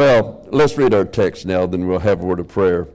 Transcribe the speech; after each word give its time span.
Well, 0.00 0.48
let's 0.50 0.78
read 0.78 0.94
our 0.94 1.04
text 1.04 1.44
now, 1.44 1.66
then 1.66 1.86
we'll 1.86 1.98
have 1.98 2.22
a 2.22 2.24
word 2.24 2.40
of 2.40 2.48
prayer. 2.48 2.88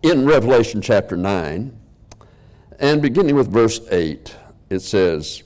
In 0.00 0.24
Revelation 0.24 0.80
chapter 0.80 1.18
9, 1.18 1.78
and 2.78 3.02
beginning 3.02 3.34
with 3.34 3.52
verse 3.52 3.78
8, 3.90 4.34
it 4.70 4.78
says, 4.78 5.42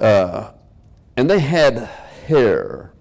uh, 0.00 0.52
And 1.14 1.28
they 1.28 1.40
had 1.40 1.90
hair 2.26 2.94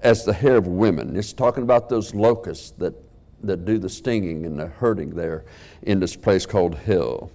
as 0.00 0.24
the 0.24 0.32
hair 0.32 0.56
of 0.56 0.66
women. 0.66 1.14
It's 1.14 1.34
talking 1.34 1.62
about 1.62 1.90
those 1.90 2.14
locusts 2.14 2.70
that, 2.78 2.94
that 3.42 3.66
do 3.66 3.76
the 3.76 3.90
stinging 3.90 4.46
and 4.46 4.58
the 4.58 4.68
hurting 4.68 5.10
there 5.10 5.44
in 5.82 6.00
this 6.00 6.16
place 6.16 6.46
called 6.46 6.74
hell. 6.76 7.30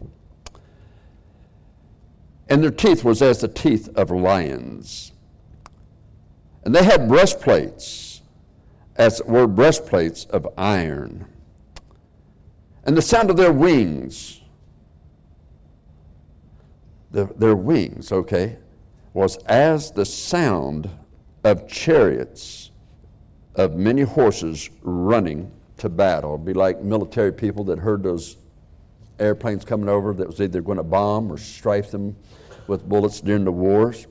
And 2.49 2.63
their 2.63 2.71
teeth 2.71 3.03
was 3.03 3.21
as 3.21 3.41
the 3.41 3.47
teeth 3.47 3.87
of 3.95 4.09
lions 4.09 5.11
and 6.65 6.73
they 6.73 6.83
had 6.83 7.07
breastplates, 7.07 8.21
as 8.95 9.21
were 9.25 9.47
breastplates 9.47 10.25
of 10.25 10.47
iron. 10.57 11.25
And 12.83 12.97
the 12.97 13.01
sound 13.01 13.29
of 13.29 13.37
their 13.37 13.53
wings, 13.53 14.41
the, 17.11 17.25
their 17.37 17.55
wings, 17.55 18.11
okay, 18.11 18.57
was 19.13 19.37
as 19.45 19.91
the 19.91 20.05
sound 20.05 20.89
of 21.43 21.67
chariots 21.67 22.71
of 23.53 23.75
many 23.75 24.01
horses 24.01 24.69
running 24.81 25.51
to 25.77 25.87
battle. 25.87 26.33
It'd 26.33 26.45
be 26.45 26.53
like 26.53 26.81
military 26.81 27.31
people 27.31 27.63
that 27.65 27.79
heard 27.79 28.03
those 28.03 28.37
airplanes 29.19 29.63
coming 29.63 29.87
over 29.87 30.13
that 30.13 30.27
was 30.27 30.41
either 30.41 30.61
going 30.61 30.77
to 30.77 30.83
bomb 30.83 31.31
or 31.31 31.37
strafe 31.37 31.91
them 31.91 32.15
with 32.67 32.87
bullets 32.89 33.21
during 33.21 33.45
the 33.45 33.51
wars. 33.51 34.07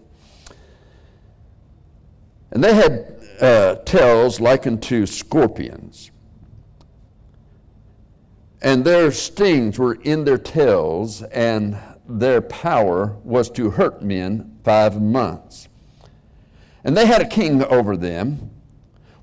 And 2.55 2.63
they 2.63 2.73
had 2.73 3.17
uh, 3.41 3.75
tails 3.85 4.41
like 4.41 4.67
unto 4.67 5.07
scorpions. 5.07 6.13
And 8.63 8.85
their 8.85 9.11
stings 9.11 9.79
were 9.79 9.95
in 9.95 10.25
their 10.25 10.39
tails, 10.39 11.23
and 11.25 11.77
their 12.09 12.41
power 12.41 13.17
was 13.25 13.51
to 13.51 13.71
hurt 13.71 14.03
men 14.03 14.59
five 14.63 15.03
months. 15.03 15.69
And 16.85 16.97
they 16.97 17.07
had 17.07 17.21
a 17.21 17.29
king 17.29 17.63
over 17.65 17.97
them, 17.97 18.51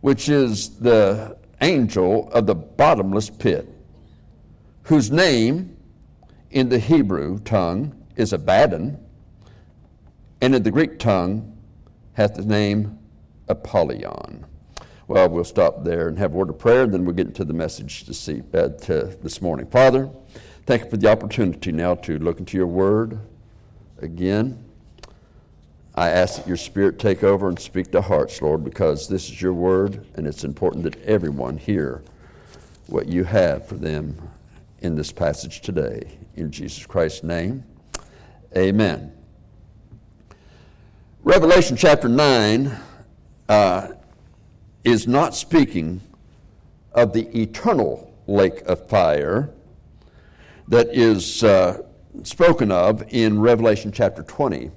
which 0.02 0.30
is 0.30 0.78
the 0.80 1.38
angel 1.62 2.30
of 2.32 2.46
the 2.48 2.56
bottomless 2.56 3.30
pit, 3.30 3.68
whose 4.84 5.09
name 5.09 5.78
in 6.52 6.70
the 6.70 6.80
Hebrew 6.80 7.40
tongue 7.40 7.96
is 8.16 8.34
Abaddon, 8.34 9.00
and 10.42 10.54
in 10.54 10.64
the 10.64 10.72
Greek 10.72 11.00
tongue 11.00 11.58
hath 12.14 12.36
the 12.36 12.46
name 12.46 13.00
Apollyon. 13.47 14.45
Well, 15.08 15.28
we'll 15.30 15.44
stop 15.44 15.84
there 15.84 16.08
and 16.08 16.17
have 16.20 16.34
a 16.34 16.38
word 16.38 16.50
of 16.50 16.58
prayer, 16.58 16.84
and 16.84 16.94
then 16.94 17.03
we'll 17.03 17.16
get 17.16 17.28
into 17.28 17.44
the 17.44 17.53
message 17.53 18.06
to 18.06 18.14
see 18.14 18.42
uh, 18.53 18.70
to 18.70 19.17
this 19.22 19.42
morning. 19.42 19.66
Father, 19.67 20.09
thank 20.66 20.86
you 20.86 20.89
for 20.89 20.97
the 20.97 21.09
opportunity 21.11 21.72
now 21.72 21.95
to 21.95 22.17
look 22.17 22.39
into 22.39 22.58
your 22.58 22.67
word 22.67 23.19
again. 24.02 24.64
I 25.94 26.09
ask 26.09 26.38
that 26.38 26.47
your 26.47 26.56
spirit 26.56 26.97
take 26.97 27.23
over 27.23 27.50
and 27.50 27.59
speak 27.59 27.92
to 27.92 28.02
hearts, 28.02 28.42
Lord, 28.42 28.64
because 28.64 29.09
this 29.09 29.30
is 29.30 29.42
your 29.42 29.53
word, 29.53 30.06
and 30.16 30.25
it's 30.25 30.45
important 30.45 30.86
that 30.86 31.02
everyone 31.03 31.58
hear 31.58 32.03
what 32.88 33.08
you 33.08 33.25
have 33.25 33.67
for 33.67 33.75
them 33.75 34.17
in 34.80 34.95
this 34.95 35.12
passage 35.12 35.59
today. 35.59 36.17
In 36.36 36.52
Jesus 36.52 36.86
Christ's 36.86 37.23
name, 37.23 37.66
amen. 38.56 39.12
Revelation 41.23 41.75
chapter 41.75 42.08
9 42.08 42.72
uh, 43.52 43.96
is 44.86 45.08
not 45.08 45.36
speaking 45.36 46.00
of 46.94 47.12
the 47.12 47.28
eternal 47.38 48.14
lake 48.25 48.62
of 48.62 48.88
fire 48.88 49.50
that 50.70 50.88
is 50.96 51.44
uh, 51.44 51.81
spoken 52.24 52.72
of 52.72 53.03
in 53.09 53.42
Revelation 53.42 53.92
chapter 53.92 54.24
20, 54.24 54.72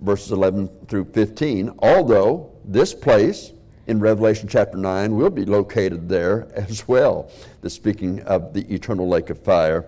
verses 0.00 0.32
11 0.32 0.70
through 0.88 1.04
15, 1.04 1.70
although 1.80 2.50
this 2.64 2.94
place 2.94 3.52
in 3.88 4.00
Revelation 4.00 4.48
chapter 4.48 4.78
9 4.78 5.14
will 5.14 5.28
be 5.28 5.44
located 5.44 6.08
there 6.08 6.48
as 6.54 6.88
well, 6.88 7.30
the 7.60 7.68
speaking 7.68 8.22
of 8.22 8.54
the 8.54 8.62
eternal 8.74 9.06
lake 9.06 9.28
of 9.28 9.38
fire. 9.38 9.86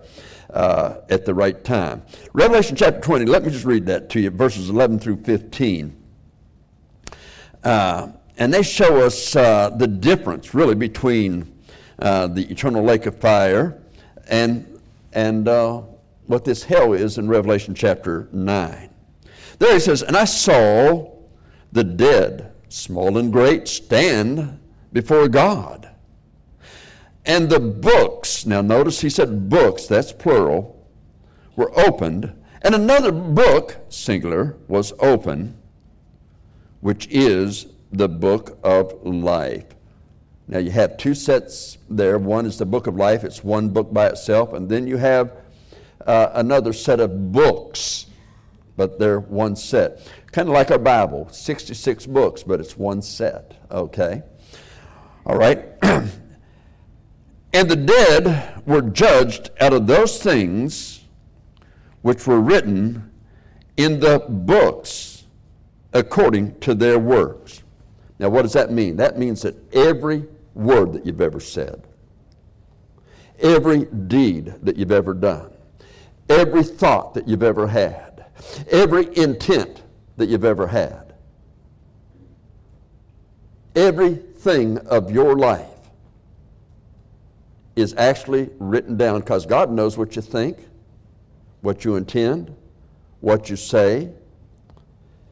Uh, 0.51 0.99
at 1.09 1.25
the 1.25 1.33
right 1.33 1.63
time. 1.63 2.01
Revelation 2.33 2.75
chapter 2.75 2.99
20, 2.99 3.23
let 3.23 3.41
me 3.41 3.49
just 3.49 3.63
read 3.63 3.85
that 3.85 4.09
to 4.09 4.19
you, 4.19 4.29
verses 4.29 4.69
11 4.69 4.99
through 4.99 5.15
15. 5.23 5.95
Uh, 7.63 8.07
and 8.41 8.51
they 8.51 8.63
show 8.63 9.05
us 9.05 9.35
uh, 9.35 9.69
the 9.69 9.85
difference, 9.85 10.55
really, 10.55 10.73
between 10.73 11.61
uh, 11.99 12.25
the 12.25 12.41
eternal 12.49 12.83
lake 12.83 13.05
of 13.05 13.15
fire 13.19 13.79
and, 14.27 14.81
and 15.13 15.47
uh, 15.47 15.83
what 16.25 16.43
this 16.43 16.63
hell 16.63 16.93
is 16.93 17.19
in 17.19 17.27
Revelation 17.27 17.75
chapter 17.75 18.27
9. 18.31 18.89
There 19.59 19.73
he 19.75 19.79
says, 19.79 20.01
And 20.01 20.17
I 20.17 20.25
saw 20.25 21.11
the 21.71 21.83
dead, 21.83 22.51
small 22.67 23.19
and 23.19 23.31
great, 23.31 23.67
stand 23.67 24.59
before 24.91 25.27
God. 25.27 25.91
And 27.27 27.47
the 27.47 27.59
books, 27.59 28.47
now 28.47 28.61
notice 28.61 29.01
he 29.01 29.11
said 29.11 29.49
books, 29.49 29.85
that's 29.85 30.11
plural, 30.11 30.83
were 31.55 31.71
opened. 31.79 32.33
And 32.63 32.73
another 32.73 33.11
book, 33.11 33.77
singular, 33.89 34.57
was 34.67 34.93
open 34.97 35.61
which 36.81 37.07
is 37.09 37.67
the 37.91 38.07
book 38.07 38.57
of 38.63 39.05
life. 39.05 39.65
Now 40.47 40.59
you 40.59 40.71
have 40.71 40.97
two 40.97 41.13
sets 41.13 41.77
there. 41.89 42.17
One 42.17 42.45
is 42.45 42.57
the 42.57 42.65
book 42.65 42.87
of 42.87 42.95
life, 42.95 43.23
it's 43.23 43.43
one 43.43 43.69
book 43.69 43.93
by 43.93 44.07
itself, 44.07 44.53
and 44.53 44.67
then 44.69 44.87
you 44.87 44.97
have 44.97 45.33
uh, 46.05 46.31
another 46.33 46.73
set 46.73 46.99
of 46.99 47.31
books, 47.31 48.07
but 48.75 48.99
they're 48.99 49.19
one 49.19 49.55
set. 49.55 50.07
Kind 50.31 50.47
of 50.47 50.53
like 50.53 50.71
our 50.71 50.79
Bible 50.79 51.27
66 51.31 52.05
books, 52.07 52.43
but 52.43 52.59
it's 52.59 52.77
one 52.77 53.01
set, 53.01 53.53
okay? 53.69 54.23
All 55.25 55.37
right? 55.37 55.65
and 55.81 56.09
the 57.53 57.75
dead 57.75 58.61
were 58.65 58.81
judged 58.81 59.51
out 59.59 59.73
of 59.73 59.87
those 59.87 60.21
things 60.21 61.05
which 62.01 62.25
were 62.25 62.41
written 62.41 63.11
in 63.77 63.99
the 63.99 64.25
books 64.27 65.23
according 65.93 66.59
to 66.59 66.73
their 66.73 66.97
works. 66.97 67.60
Now, 68.21 68.29
what 68.29 68.43
does 68.43 68.53
that 68.53 68.71
mean? 68.71 68.97
That 68.97 69.17
means 69.17 69.41
that 69.41 69.55
every 69.73 70.25
word 70.53 70.93
that 70.93 71.07
you've 71.07 71.21
ever 71.21 71.39
said, 71.39 71.87
every 73.39 73.85
deed 73.85 74.53
that 74.61 74.77
you've 74.77 74.91
ever 74.91 75.15
done, 75.15 75.51
every 76.29 76.61
thought 76.61 77.15
that 77.15 77.27
you've 77.27 77.41
ever 77.41 77.67
had, 77.67 78.25
every 78.69 79.07
intent 79.17 79.81
that 80.17 80.29
you've 80.29 80.45
ever 80.45 80.67
had, 80.67 81.15
everything 83.75 84.77
of 84.77 85.09
your 85.09 85.35
life 85.35 85.65
is 87.75 87.95
actually 87.97 88.51
written 88.59 88.97
down 88.97 89.21
because 89.21 89.47
God 89.47 89.71
knows 89.71 89.97
what 89.97 90.15
you 90.15 90.21
think, 90.21 90.59
what 91.61 91.83
you 91.83 91.95
intend, 91.95 92.55
what 93.19 93.49
you 93.49 93.55
say, 93.55 94.11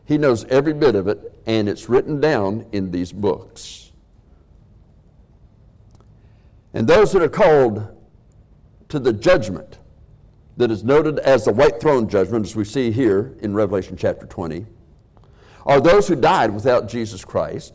he 0.06 0.18
knows 0.18 0.44
every 0.46 0.74
bit 0.74 0.96
of 0.96 1.08
it, 1.08 1.39
and 1.50 1.68
it's 1.68 1.90
written 1.90 2.22
down 2.22 2.64
in 2.74 2.92
these 2.92 3.12
books. 3.12 3.92
And 6.76 6.88
those 6.88 7.12
that 7.14 7.24
are 7.24 7.28
called 7.28 7.88
to 8.90 9.00
the 9.00 9.12
judgment 9.12 9.80
that 10.58 10.70
is 10.70 10.84
noted 10.84 11.18
as 11.18 11.46
the 11.46 11.52
white 11.52 11.82
throne 11.82 12.08
judgment, 12.08 12.46
as 12.46 12.56
we 12.56 12.64
see 12.64 12.92
here 12.92 13.36
in 13.40 13.56
Revelation 13.56 13.98
chapter 13.98 14.28
20, 14.28 14.68
are 15.66 15.82
those 15.82 16.08
who 16.08 16.16
died 16.16 16.54
without 16.54 16.88
Jesus 16.88 17.26
Christ, 17.26 17.74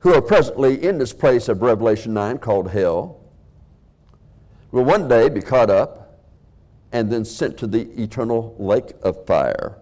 who 0.00 0.12
are 0.12 0.20
presently 0.20 0.84
in 0.84 0.98
this 0.98 1.14
place 1.14 1.48
of 1.48 1.62
Revelation 1.62 2.12
9 2.12 2.36
called 2.36 2.70
hell, 2.70 3.18
will 4.72 4.84
one 4.84 5.08
day 5.08 5.30
be 5.30 5.40
caught 5.40 5.70
up 5.70 6.20
and 6.92 7.10
then 7.10 7.24
sent 7.24 7.56
to 7.56 7.66
the 7.66 7.88
eternal 7.98 8.54
lake 8.58 8.92
of 9.02 9.24
fire. 9.24 9.78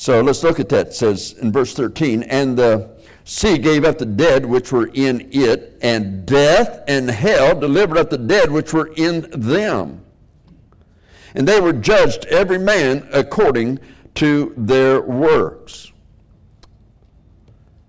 So 0.00 0.22
let's 0.22 0.42
look 0.42 0.58
at 0.58 0.70
that. 0.70 0.86
It 0.86 0.94
says 0.94 1.34
in 1.42 1.52
verse 1.52 1.74
13, 1.74 2.22
and 2.22 2.56
the 2.56 2.88
sea 3.24 3.58
gave 3.58 3.84
up 3.84 3.98
the 3.98 4.06
dead 4.06 4.46
which 4.46 4.72
were 4.72 4.86
in 4.94 5.28
it, 5.30 5.76
and 5.82 6.24
death 6.24 6.82
and 6.88 7.10
hell 7.10 7.54
delivered 7.60 7.98
up 7.98 8.08
the 8.08 8.16
dead 8.16 8.50
which 8.50 8.72
were 8.72 8.90
in 8.96 9.28
them. 9.30 10.02
And 11.34 11.46
they 11.46 11.60
were 11.60 11.74
judged 11.74 12.24
every 12.30 12.56
man 12.56 13.10
according 13.12 13.78
to 14.14 14.54
their 14.56 15.02
works. 15.02 15.92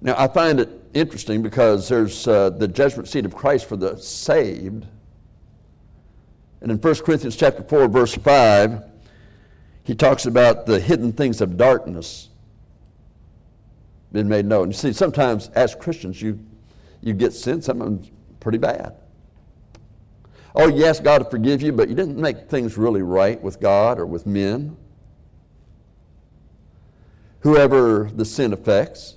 Now, 0.01 0.15
I 0.17 0.27
find 0.27 0.59
it 0.59 0.69
interesting 0.93 1.41
because 1.41 1.87
there's 1.87 2.27
uh, 2.27 2.49
the 2.49 2.67
judgment 2.67 3.07
seat 3.07 3.23
of 3.25 3.33
Christ 3.33 3.69
for 3.69 3.77
the 3.77 3.95
saved, 3.95 4.85
and 6.59 6.71
in 6.73 6.77
1 6.77 6.95
Corinthians 6.95 7.37
chapter 7.37 7.63
4, 7.63 7.87
verse 7.87 8.15
5, 8.15 8.90
he 9.83 9.95
talks 9.95 10.25
about 10.25 10.65
the 10.65 10.79
hidden 10.79 11.11
things 11.11 11.41
of 11.41 11.57
darkness 11.57 12.29
been 14.11 14.27
made 14.27 14.45
known. 14.45 14.67
You 14.67 14.73
see, 14.73 14.93
sometimes 14.93 15.49
as 15.49 15.73
Christians, 15.73 16.21
you, 16.21 16.39
you 17.01 17.13
get 17.13 17.33
sin, 17.33 17.61
sometimes 17.61 18.11
pretty 18.39 18.57
bad. 18.57 18.95
Oh, 20.53 20.83
ask 20.83 21.01
God 21.01 21.19
to 21.19 21.25
forgive 21.25 21.61
you, 21.61 21.71
but 21.71 21.87
you 21.87 21.95
didn't 21.95 22.17
make 22.17 22.49
things 22.49 22.77
really 22.77 23.01
right 23.01 23.41
with 23.41 23.61
God 23.61 23.99
or 23.99 24.05
with 24.05 24.25
men. 24.25 24.75
Whoever 27.39 28.11
the 28.13 28.25
sin 28.25 28.51
affects. 28.51 29.15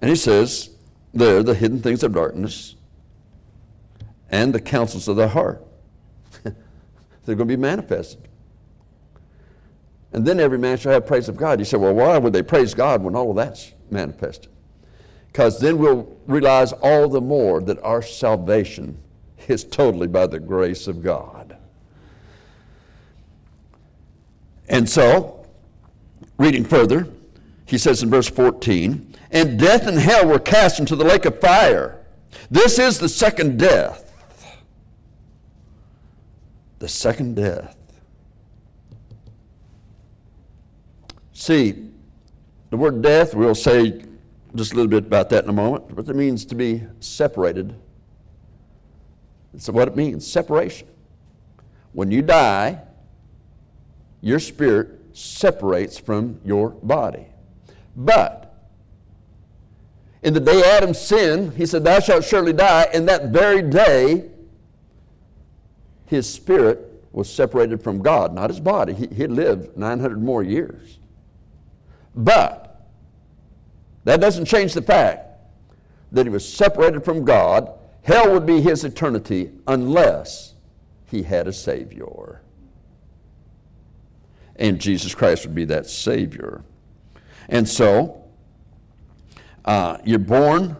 And 0.00 0.10
he 0.10 0.16
says, 0.16 0.70
there, 1.14 1.42
the 1.42 1.54
hidden 1.54 1.80
things 1.80 2.02
of 2.02 2.12
darkness 2.12 2.76
and 4.30 4.54
the 4.54 4.60
counsels 4.60 5.08
of 5.08 5.16
the 5.16 5.28
heart. 5.28 5.66
They're 6.42 6.54
going 7.24 7.38
to 7.38 7.44
be 7.46 7.56
manifested. 7.56 8.27
And 10.12 10.26
then 10.26 10.40
every 10.40 10.58
man 10.58 10.78
shall 10.78 10.92
have 10.92 11.06
praise 11.06 11.28
of 11.28 11.36
God. 11.36 11.58
You 11.58 11.64
say, 11.64 11.76
well, 11.76 11.94
why 11.94 12.16
would 12.18 12.32
they 12.32 12.42
praise 12.42 12.74
God 12.74 13.02
when 13.02 13.14
all 13.14 13.30
of 13.30 13.36
that's 13.36 13.72
manifested? 13.90 14.50
Because 15.26 15.60
then 15.60 15.78
we'll 15.78 16.16
realize 16.26 16.72
all 16.72 17.08
the 17.08 17.20
more 17.20 17.60
that 17.60 17.80
our 17.82 18.02
salvation 18.02 18.98
is 19.46 19.64
totally 19.64 20.06
by 20.06 20.26
the 20.26 20.40
grace 20.40 20.88
of 20.88 21.02
God. 21.02 21.56
And 24.68 24.88
so, 24.88 25.46
reading 26.38 26.64
further, 26.64 27.08
he 27.66 27.78
says 27.78 28.02
in 28.02 28.10
verse 28.10 28.28
14, 28.28 29.14
and 29.30 29.58
death 29.58 29.86
and 29.86 29.98
hell 29.98 30.26
were 30.26 30.38
cast 30.38 30.80
into 30.80 30.96
the 30.96 31.04
lake 31.04 31.24
of 31.24 31.40
fire. 31.40 32.04
This 32.50 32.78
is 32.78 32.98
the 32.98 33.08
second 33.08 33.58
death. 33.58 34.04
The 36.78 36.88
second 36.88 37.36
death. 37.36 37.77
See, 41.38 41.88
the 42.70 42.76
word 42.76 43.00
death, 43.00 43.32
we'll 43.32 43.54
say 43.54 44.02
just 44.56 44.72
a 44.72 44.74
little 44.74 44.90
bit 44.90 45.06
about 45.06 45.30
that 45.30 45.44
in 45.44 45.50
a 45.50 45.52
moment, 45.52 45.94
but 45.94 46.08
it 46.08 46.16
means 46.16 46.44
to 46.46 46.56
be 46.56 46.82
separated. 46.98 47.76
That's 49.52 49.68
what 49.68 49.86
it 49.86 49.94
means 49.94 50.26
separation. 50.26 50.88
When 51.92 52.10
you 52.10 52.22
die, 52.22 52.82
your 54.20 54.40
spirit 54.40 54.98
separates 55.12 55.96
from 55.96 56.40
your 56.44 56.70
body. 56.70 57.28
But 57.94 58.52
in 60.24 60.34
the 60.34 60.40
day 60.40 60.60
Adam 60.64 60.92
sinned, 60.92 61.54
he 61.54 61.66
said, 61.66 61.84
Thou 61.84 62.00
shalt 62.00 62.24
surely 62.24 62.52
die. 62.52 62.88
And 62.92 63.08
that 63.08 63.28
very 63.28 63.62
day, 63.62 64.28
his 66.06 66.28
spirit 66.28 67.00
was 67.12 67.32
separated 67.32 67.80
from 67.80 68.02
God, 68.02 68.34
not 68.34 68.50
his 68.50 68.58
body. 68.58 68.92
He, 68.92 69.06
he 69.06 69.28
lived 69.28 69.76
900 69.76 70.20
more 70.20 70.42
years. 70.42 70.97
But 72.18 72.84
that 74.02 74.20
doesn't 74.20 74.46
change 74.46 74.74
the 74.74 74.82
fact 74.82 75.24
that 76.10 76.26
he 76.26 76.30
was 76.30 76.46
separated 76.46 77.04
from 77.04 77.24
God. 77.24 77.72
Hell 78.02 78.32
would 78.32 78.44
be 78.44 78.60
his 78.60 78.84
eternity 78.84 79.52
unless 79.68 80.54
he 81.06 81.22
had 81.22 81.46
a 81.46 81.52
Savior. 81.52 82.42
And 84.56 84.80
Jesus 84.80 85.14
Christ 85.14 85.46
would 85.46 85.54
be 85.54 85.64
that 85.66 85.86
Savior. 85.86 86.64
And 87.48 87.68
so, 87.68 88.24
uh, 89.64 89.98
you're 90.04 90.18
born, 90.18 90.76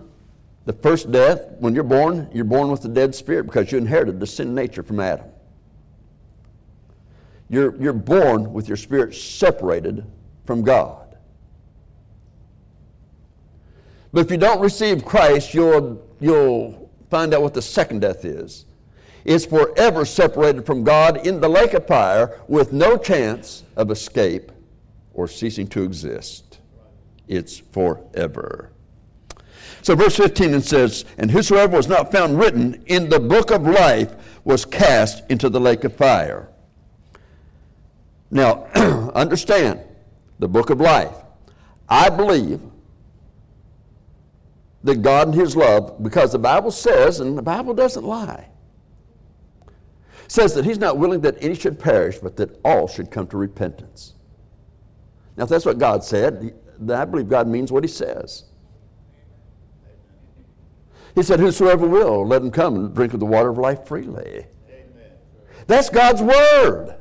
the 0.64 0.72
first 0.72 1.12
death, 1.12 1.42
when 1.60 1.72
you're 1.72 1.84
born, 1.84 2.28
you're 2.34 2.44
born 2.44 2.68
with 2.68 2.84
a 2.84 2.88
dead 2.88 3.14
spirit 3.14 3.44
because 3.44 3.70
you 3.70 3.78
inherited 3.78 4.18
the 4.18 4.26
sin 4.26 4.56
nature 4.56 4.82
from 4.82 4.98
Adam. 4.98 5.28
You're, 7.48 7.80
you're 7.80 7.92
born 7.92 8.52
with 8.52 8.66
your 8.66 8.76
spirit 8.76 9.14
separated 9.14 10.04
from 10.44 10.62
God. 10.62 11.07
But 14.12 14.24
if 14.24 14.30
you 14.30 14.38
don't 14.38 14.60
receive 14.60 15.04
Christ, 15.04 15.54
you'll, 15.54 16.04
you'll 16.20 16.90
find 17.10 17.34
out 17.34 17.42
what 17.42 17.54
the 17.54 17.62
second 17.62 18.00
death 18.00 18.24
is. 18.24 18.64
It's 19.24 19.44
forever 19.44 20.04
separated 20.04 20.64
from 20.64 20.84
God 20.84 21.26
in 21.26 21.40
the 21.40 21.48
lake 21.48 21.74
of 21.74 21.86
fire 21.86 22.40
with 22.48 22.72
no 22.72 22.96
chance 22.96 23.64
of 23.76 23.90
escape 23.90 24.52
or 25.12 25.28
ceasing 25.28 25.66
to 25.68 25.82
exist. 25.82 26.60
It's 27.26 27.58
forever. 27.58 28.72
So, 29.82 29.94
verse 29.94 30.16
15 30.16 30.54
it 30.54 30.64
says, 30.64 31.04
And 31.18 31.30
whosoever 31.30 31.76
was 31.76 31.88
not 31.88 32.10
found 32.10 32.38
written 32.38 32.82
in 32.86 33.08
the 33.08 33.20
book 33.20 33.50
of 33.50 33.62
life 33.62 34.14
was 34.44 34.64
cast 34.64 35.22
into 35.30 35.48
the 35.48 35.60
lake 35.60 35.84
of 35.84 35.94
fire. 35.94 36.48
Now, 38.30 38.64
understand 39.14 39.80
the 40.38 40.48
book 40.48 40.70
of 40.70 40.80
life. 40.80 41.14
I 41.88 42.08
believe 42.08 42.60
that 44.84 45.02
God 45.02 45.28
and 45.28 45.34
His 45.34 45.56
love, 45.56 46.02
because 46.02 46.32
the 46.32 46.38
Bible 46.38 46.70
says, 46.70 47.20
and 47.20 47.36
the 47.36 47.42
Bible 47.42 47.74
doesn't 47.74 48.04
lie, 48.04 48.48
says 50.28 50.54
that 50.54 50.64
He's 50.64 50.78
not 50.78 50.98
willing 50.98 51.20
that 51.22 51.36
any 51.40 51.54
should 51.54 51.78
perish, 51.78 52.18
but 52.18 52.36
that 52.36 52.60
all 52.64 52.86
should 52.86 53.10
come 53.10 53.26
to 53.28 53.36
repentance. 53.36 54.14
Now, 55.36 55.44
if 55.44 55.50
that's 55.50 55.64
what 55.64 55.78
God 55.78 56.04
said, 56.04 56.54
then 56.78 57.00
I 57.00 57.04
believe 57.04 57.28
God 57.28 57.48
means 57.48 57.72
what 57.72 57.84
He 57.84 57.88
says. 57.88 58.44
He 61.14 61.22
said, 61.22 61.40
Whosoever 61.40 61.86
will, 61.86 62.24
let 62.26 62.42
him 62.42 62.50
come 62.50 62.76
and 62.76 62.94
drink 62.94 63.12
of 63.12 63.18
the 63.18 63.26
water 63.26 63.48
of 63.48 63.58
life 63.58 63.86
freely. 63.86 64.46
Amen. 64.68 65.10
That's 65.66 65.90
God's 65.90 66.22
word. 66.22 66.96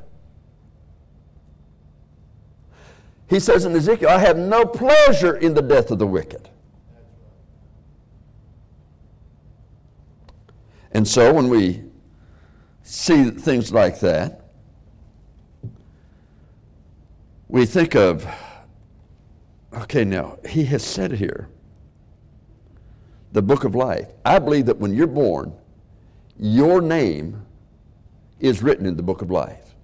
He 3.29 3.39
says 3.39 3.65
in 3.65 3.75
Ezekiel, 3.75 4.09
I 4.09 4.19
have 4.19 4.37
no 4.37 4.65
pleasure 4.65 5.35
in 5.35 5.53
the 5.53 5.61
death 5.61 5.91
of 5.91 5.99
the 5.99 6.07
wicked. 6.07 6.49
And 10.91 11.07
so 11.07 11.33
when 11.33 11.49
we 11.49 11.83
see 12.83 13.29
things 13.29 13.71
like 13.71 13.99
that, 13.99 14.41
we 17.47 17.65
think 17.65 17.95
of, 17.95 18.27
okay, 19.73 20.03
now, 20.03 20.37
he 20.47 20.65
has 20.65 20.83
said 20.83 21.13
here, 21.13 21.49
the 23.31 23.41
book 23.41 23.63
of 23.63 23.75
life. 23.75 24.07
I 24.25 24.39
believe 24.39 24.65
that 24.65 24.77
when 24.77 24.93
you're 24.93 25.07
born, 25.07 25.53
your 26.39 26.81
name 26.81 27.45
is 28.39 28.61
written 28.61 28.85
in 28.85 28.95
the 28.95 29.03
book 29.03 29.21
of 29.21 29.31
life. 29.31 29.75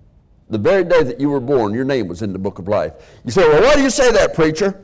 The 0.49 0.57
very 0.57 0.83
day 0.83 1.03
that 1.03 1.19
you 1.19 1.29
were 1.29 1.39
born, 1.39 1.73
your 1.73 1.85
name 1.85 2.07
was 2.07 2.21
in 2.21 2.33
the 2.33 2.39
book 2.39 2.59
of 2.59 2.67
life. 2.67 2.93
You 3.25 3.31
say, 3.31 3.47
well, 3.47 3.61
why 3.61 3.75
do 3.75 3.81
you 3.81 3.89
say 3.89 4.11
that, 4.11 4.33
preacher? 4.33 4.83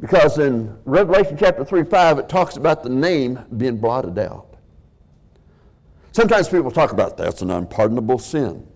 Because 0.00 0.38
in 0.38 0.76
Revelation 0.84 1.36
chapter 1.38 1.64
3 1.64 1.84
5, 1.84 2.18
it 2.18 2.28
talks 2.28 2.56
about 2.56 2.82
the 2.82 2.88
name 2.90 3.38
being 3.56 3.76
blotted 3.76 4.18
out. 4.18 4.51
Sometimes 6.12 6.48
people 6.48 6.70
talk 6.70 6.92
about 6.92 7.16
that's 7.16 7.42
an 7.42 7.50
unpardonable 7.50 8.18
sin. 8.18 8.66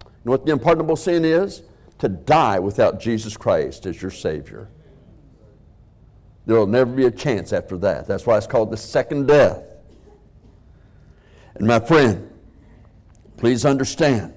You 0.00 0.08
know 0.24 0.32
what 0.32 0.46
the 0.46 0.52
unpardonable 0.52 0.96
sin 0.96 1.24
is? 1.24 1.62
To 1.98 2.08
die 2.08 2.58
without 2.58 3.00
Jesus 3.00 3.36
Christ 3.36 3.86
as 3.86 4.00
your 4.00 4.10
Savior. 4.10 4.68
There 6.46 6.56
will 6.56 6.66
never 6.66 6.92
be 6.92 7.06
a 7.06 7.10
chance 7.10 7.52
after 7.52 7.76
that. 7.78 8.06
That's 8.06 8.24
why 8.24 8.36
it's 8.36 8.46
called 8.46 8.70
the 8.70 8.76
second 8.76 9.26
death. 9.26 9.64
And 11.56 11.66
my 11.66 11.80
friend, 11.80 12.30
please 13.36 13.64
understand 13.64 14.34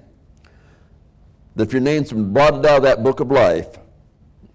that 1.54 1.68
if 1.68 1.72
your 1.72 1.82
name's 1.82 2.12
been 2.12 2.32
blotted 2.32 2.66
out 2.66 2.78
of 2.78 2.82
that 2.82 3.04
book 3.04 3.20
of 3.20 3.30
life, 3.30 3.78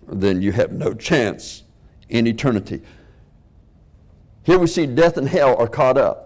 then 0.07 0.41
you 0.41 0.51
have 0.51 0.71
no 0.71 0.93
chance 0.93 1.63
in 2.09 2.27
eternity. 2.27 2.81
Here 4.43 4.59
we 4.59 4.67
see 4.67 4.85
death 4.85 5.17
and 5.17 5.29
hell 5.29 5.55
are 5.57 5.67
caught 5.67 5.97
up. 5.97 6.25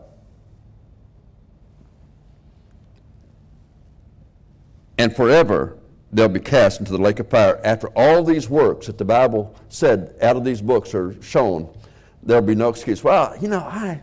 And 4.99 5.15
forever 5.15 5.79
they'll 6.11 6.27
be 6.27 6.39
cast 6.39 6.79
into 6.79 6.91
the 6.91 6.97
lake 6.97 7.19
of 7.19 7.29
fire. 7.29 7.59
After 7.63 7.87
all 7.95 8.23
these 8.23 8.49
works 8.49 8.87
that 8.87 8.97
the 8.97 9.05
Bible 9.05 9.55
said 9.69 10.15
out 10.21 10.35
of 10.35 10.43
these 10.43 10.61
books 10.61 10.93
are 10.93 11.19
shown, 11.21 11.75
there'll 12.23 12.43
be 12.43 12.55
no 12.55 12.69
excuse. 12.69 13.03
Well, 13.03 13.35
you 13.39 13.47
know, 13.47 13.59
I 13.59 14.01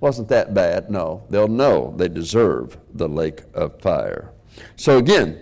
wasn't 0.00 0.28
that 0.28 0.54
bad. 0.54 0.90
No, 0.90 1.24
they'll 1.28 1.48
know 1.48 1.94
they 1.96 2.08
deserve 2.08 2.78
the 2.94 3.08
lake 3.08 3.42
of 3.54 3.80
fire. 3.80 4.32
So 4.76 4.98
again, 4.98 5.40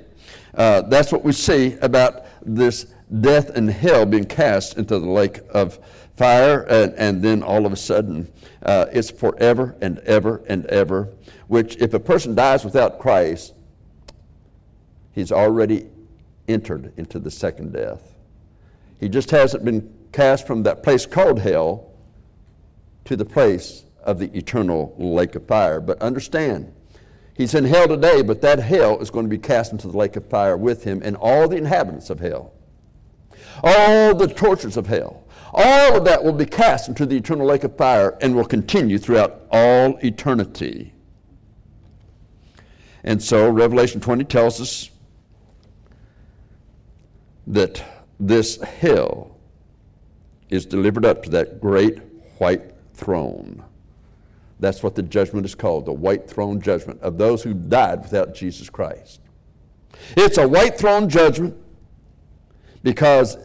uh, 0.55 0.83
that's 0.83 1.13
what 1.13 1.25
we 1.25 1.33
see 1.33 1.77
about 1.83 2.25
this 2.45 2.87
death 3.21 3.51
and 3.51 3.69
hell 3.71 4.07
being 4.07 4.25
cast 4.25 4.79
into 4.79 4.99
the 4.99 5.11
lake 5.11 5.41
of 5.51 5.79
fire, 6.17 6.63
and, 6.63 6.95
and 6.95 7.23
then 7.23 7.43
all 7.43 7.67
of 7.67 7.73
a 7.73 7.77
sudden, 7.77 8.33
uh, 8.63 8.87
it's 8.93 9.11
forever 9.11 9.77
and 9.83 9.99
ever 10.01 10.43
and 10.49 10.65
ever. 10.67 11.13
Which, 11.49 11.77
if 11.77 11.93
a 11.95 12.01
person 12.01 12.35
dies 12.35 12.65
without 12.65 12.99
Christ, 12.99 13.53
He's 15.17 15.33
already 15.33 15.89
entered 16.47 16.93
into 16.99 17.19
the 17.19 17.31
second 17.31 17.73
death. 17.73 18.15
He 19.01 19.09
just 19.09 19.31
hasn't 19.31 19.65
been 19.65 19.91
cast 20.13 20.47
from 20.47 20.63
that 20.65 20.83
place 20.83 21.07
called 21.07 21.41
hell 21.41 21.91
to 23.07 23.17
the 23.17 23.25
place 23.25 23.87
of 24.05 24.19
the 24.19 24.31
eternal 24.37 24.95
lake 24.99 25.35
of 25.35 25.47
fire. 25.47 25.81
But 25.81 26.03
understand, 26.03 26.71
he's 27.33 27.55
in 27.55 27.65
hell 27.65 27.89
today, 27.89 28.21
but 28.21 28.43
that 28.43 28.59
hell 28.59 29.01
is 29.01 29.09
going 29.09 29.25
to 29.25 29.31
be 29.31 29.39
cast 29.39 29.73
into 29.73 29.89
the 29.89 29.97
lake 29.97 30.17
of 30.17 30.29
fire 30.29 30.55
with 30.55 30.85
him 30.85 31.01
and 31.03 31.17
all 31.17 31.49
the 31.49 31.57
inhabitants 31.57 32.11
of 32.11 32.21
hell. 32.21 32.53
All 33.65 34.15
the 34.15 34.29
tortures 34.29 34.77
of 34.77 34.87
hell, 34.87 35.25
all 35.55 35.97
of 35.97 36.05
that 36.05 36.23
will 36.23 36.35
be 36.35 36.45
cast 36.45 36.89
into 36.89 37.07
the 37.07 37.17
eternal 37.17 37.47
lake 37.47 37.65
of 37.65 37.75
fire 37.79 38.19
and 38.21 38.37
will 38.37 38.45
continue 38.45 38.99
throughout 38.99 39.47
all 39.51 39.99
eternity. 40.05 40.93
And 43.03 43.23
so 43.23 43.49
Revelation 43.49 44.03
20 44.03 44.25
tells 44.25 44.61
us 44.61 44.91
that 47.47 47.83
this 48.19 48.61
hell 48.63 49.37
is 50.51 50.67
delivered 50.67 51.05
up 51.05 51.23
to 51.25 51.31
that 51.31 51.61
great 51.61 51.99
white 52.39 52.73
throne. 52.95 53.63
That's 54.59 54.83
what 54.83 54.95
the 54.95 55.03
judgment 55.03 55.45
is 55.45 55.55
called 55.55 55.85
the 55.85 55.93
white 55.93 56.29
throne 56.29 56.61
judgment 56.61 57.01
of 57.03 57.19
those 57.19 57.43
who 57.43 57.53
died 57.53 58.03
without 58.03 58.35
Jesus 58.35 58.71
Christ. 58.71 59.21
It's 60.17 60.39
a 60.39 60.49
white 60.49 60.79
throne 60.79 61.09
judgment 61.09 61.57
because 62.83 63.37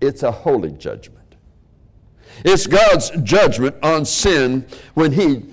it's 0.00 0.22
a 0.22 0.30
holy 0.30 0.72
judgment. 0.72 1.18
It's 2.44 2.66
God's 2.66 3.10
judgment 3.22 3.76
on 3.82 4.04
sin 4.04 4.66
when 4.94 5.12
He 5.12 5.44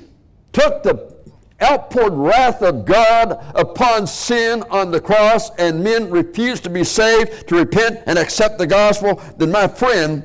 took 0.54 0.84
the 0.84 1.17
outpoured 1.62 2.14
wrath 2.14 2.62
of 2.62 2.86
God 2.86 3.44
upon 3.56 4.06
sin 4.08 4.64
on 4.70 4.92
the 4.92 5.02
cross 5.02 5.50
and 5.58 5.84
men 5.84 6.10
refused 6.10 6.64
to 6.64 6.70
be 6.70 6.84
saved, 6.84 7.48
to 7.48 7.56
repent 7.56 8.02
and 8.06 8.20
accept 8.20 8.58
the 8.58 8.68
gospel, 8.68 9.22
then 9.38 9.52
my 9.52 9.68
friend, 9.68 10.24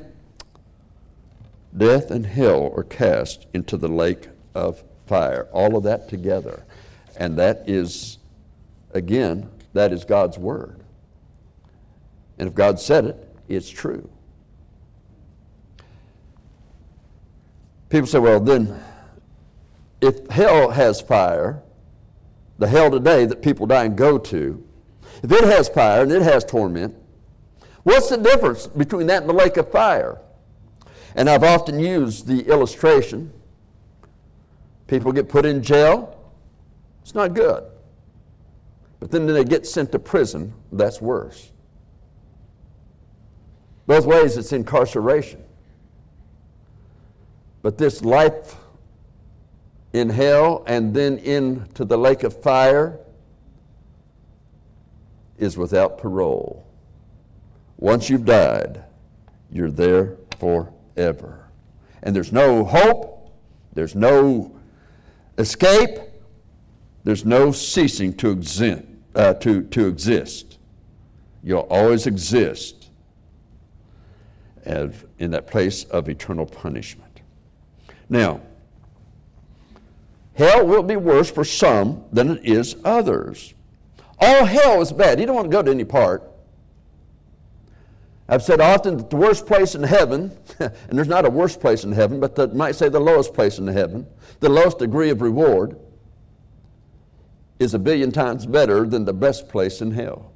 death 1.76 2.10
and 2.10 2.26
hell 2.26 2.72
are 2.76 2.84
cast 2.84 3.46
into 3.54 3.76
the 3.76 3.88
lake 3.88 4.28
of 4.54 4.82
fire. 5.06 5.48
All 5.52 5.76
of 5.76 5.84
that 5.84 6.08
together. 6.08 6.64
And 7.16 7.38
that 7.38 7.64
is, 7.66 8.18
again, 8.92 9.48
that 9.72 9.92
is 9.92 10.04
God's 10.04 10.38
word. 10.38 10.80
And 12.38 12.48
if 12.48 12.54
God 12.54 12.78
said 12.78 13.04
it, 13.06 13.36
it's 13.48 13.70
true. 13.70 14.08
People 17.88 18.06
say, 18.06 18.18
well, 18.18 18.40
then, 18.40 18.82
if 20.02 20.28
hell 20.28 20.70
has 20.70 21.00
fire, 21.00 21.62
the 22.58 22.66
hell 22.66 22.90
today 22.90 23.24
that 23.24 23.40
people 23.40 23.66
die 23.66 23.84
and 23.84 23.96
go 23.96 24.18
to, 24.18 24.62
if 25.22 25.30
it 25.30 25.44
has 25.44 25.68
fire 25.68 26.02
and 26.02 26.10
it 26.10 26.22
has 26.22 26.44
torment, 26.44 26.94
what's 27.84 28.10
the 28.10 28.16
difference 28.16 28.66
between 28.66 29.06
that 29.06 29.22
and 29.22 29.30
the 29.30 29.34
lake 29.34 29.56
of 29.56 29.70
fire? 29.70 30.20
And 31.14 31.30
I've 31.30 31.44
often 31.44 31.78
used 31.78 32.26
the 32.26 32.40
illustration 32.46 33.32
people 34.88 35.10
get 35.10 35.26
put 35.26 35.46
in 35.46 35.62
jail, 35.62 36.18
it's 37.00 37.14
not 37.14 37.32
good. 37.32 37.64
But 39.00 39.10
then 39.10 39.26
they 39.26 39.42
get 39.42 39.66
sent 39.66 39.90
to 39.92 39.98
prison, 39.98 40.52
that's 40.70 41.00
worse. 41.00 41.50
Both 43.86 44.04
ways, 44.04 44.36
it's 44.36 44.52
incarceration. 44.52 45.42
But 47.62 47.78
this 47.78 48.02
life 48.02 48.56
in 49.92 50.08
hell 50.08 50.64
and 50.66 50.94
then 50.94 51.18
into 51.18 51.84
the 51.84 51.96
lake 51.96 52.22
of 52.22 52.42
fire 52.42 52.98
is 55.38 55.56
without 55.56 55.98
parole. 55.98 56.66
Once 57.76 58.08
you've 58.08 58.24
died, 58.24 58.84
you're 59.50 59.70
there 59.70 60.16
forever. 60.38 61.48
And 62.02 62.14
there's 62.14 62.32
no 62.32 62.64
hope, 62.64 63.32
there's 63.72 63.94
no 63.94 64.54
escape, 65.38 65.98
there's 67.04 67.24
no 67.24 67.52
ceasing 67.52 68.14
to, 68.14 68.30
exist, 68.30 68.84
uh, 69.14 69.34
to, 69.34 69.62
to 69.62 69.86
exist. 69.86 70.58
You'll 71.42 71.66
always 71.70 72.06
exist 72.06 72.82
in 74.64 75.30
that 75.32 75.46
place 75.48 75.84
of 75.84 76.08
eternal 76.08 76.46
punishment. 76.46 77.20
Now, 78.08 78.40
Hell 80.34 80.66
will 80.66 80.82
be 80.82 80.96
worse 80.96 81.30
for 81.30 81.44
some 81.44 82.04
than 82.12 82.38
it 82.38 82.44
is 82.44 82.76
others. 82.84 83.54
All 84.18 84.44
hell 84.44 84.80
is 84.80 84.92
bad. 84.92 85.20
You 85.20 85.26
don't 85.26 85.34
want 85.34 85.50
to 85.50 85.56
go 85.56 85.62
to 85.62 85.70
any 85.70 85.84
part. 85.84 86.28
I've 88.28 88.42
said 88.42 88.60
often 88.60 88.96
that 88.96 89.10
the 89.10 89.16
worst 89.16 89.46
place 89.46 89.74
in 89.74 89.82
heaven, 89.82 90.36
and 90.58 90.72
there's 90.90 91.08
not 91.08 91.26
a 91.26 91.30
worst 91.30 91.60
place 91.60 91.84
in 91.84 91.92
heaven, 91.92 92.20
but 92.20 92.34
the, 92.34 92.48
might 92.48 92.76
say 92.76 92.88
the 92.88 93.00
lowest 93.00 93.34
place 93.34 93.58
in 93.58 93.66
heaven, 93.66 94.06
the 94.40 94.48
lowest 94.48 94.78
degree 94.78 95.10
of 95.10 95.20
reward, 95.20 95.76
is 97.58 97.74
a 97.74 97.78
billion 97.78 98.10
times 98.10 98.46
better 98.46 98.86
than 98.86 99.04
the 99.04 99.12
best 99.12 99.48
place 99.48 99.80
in 99.82 99.90
hell, 99.90 100.32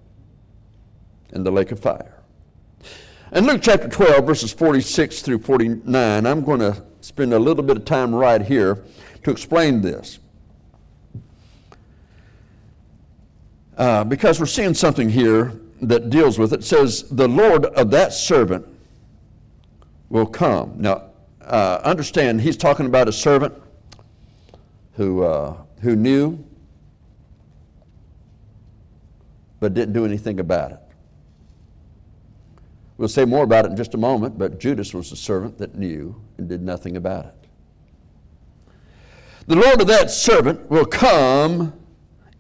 in 1.31 1.43
the 1.43 1.50
lake 1.50 1.73
of 1.73 1.81
fire. 1.81 2.23
In 3.33 3.47
Luke 3.47 3.61
chapter 3.62 3.88
12, 3.88 4.26
verses 4.26 4.53
46 4.53 5.23
through 5.23 5.38
49, 5.38 6.26
I'm 6.26 6.43
going 6.43 6.61
to 6.61 6.85
spend 7.07 7.33
a 7.33 7.39
little 7.39 7.63
bit 7.63 7.77
of 7.77 7.85
time 7.85 8.13
right 8.13 8.43
here 8.43 8.83
to 9.23 9.31
explain 9.31 9.81
this. 9.81 10.19
Uh, 13.79 14.03
because 14.03 14.41
we're 14.41 14.47
seeing 14.47 14.75
something 14.75 15.09
here 15.09 15.53
that 15.83 16.11
deals 16.11 16.39
with 16.39 16.53
it. 16.53 16.61
it. 16.61 16.65
says, 16.65 17.05
The 17.11 17.29
Lord 17.29 17.67
of 17.67 17.91
that 17.93 18.13
servant 18.13 18.67
will 20.09 20.27
come. 20.27 20.75
Now, 20.79 21.11
uh, 21.43 21.81
understand, 21.85 22.41
he's 22.41 22.57
talking 22.57 22.87
about 22.87 23.07
a 23.07 23.13
servant 23.13 23.55
who, 24.95 25.23
uh, 25.23 25.57
who 25.83 25.95
knew 25.95 26.45
but 29.61 29.75
didn't 29.75 29.95
do 29.95 30.05
anything 30.05 30.41
about 30.41 30.73
it. 30.73 30.79
We'll 32.99 33.09
say 33.09 33.25
more 33.25 33.45
about 33.45 33.67
it 33.67 33.71
in 33.71 33.76
just 33.76 33.95
a 33.95 33.99
moment, 33.99 34.38
but 34.38 34.59
Judas 34.59 34.95
was 34.95 35.11
the 35.11 35.17
servant 35.17 35.59
that 35.59 35.75
knew 35.75 36.21
and 36.38 36.49
did 36.49 36.62
nothing 36.62 36.97
about 36.97 37.26
it. 37.26 37.35
The 39.47 39.57
Lord 39.57 39.81
of 39.81 39.87
that 39.88 40.11
servant 40.11 40.71
will 40.71 40.87
come 40.87 41.73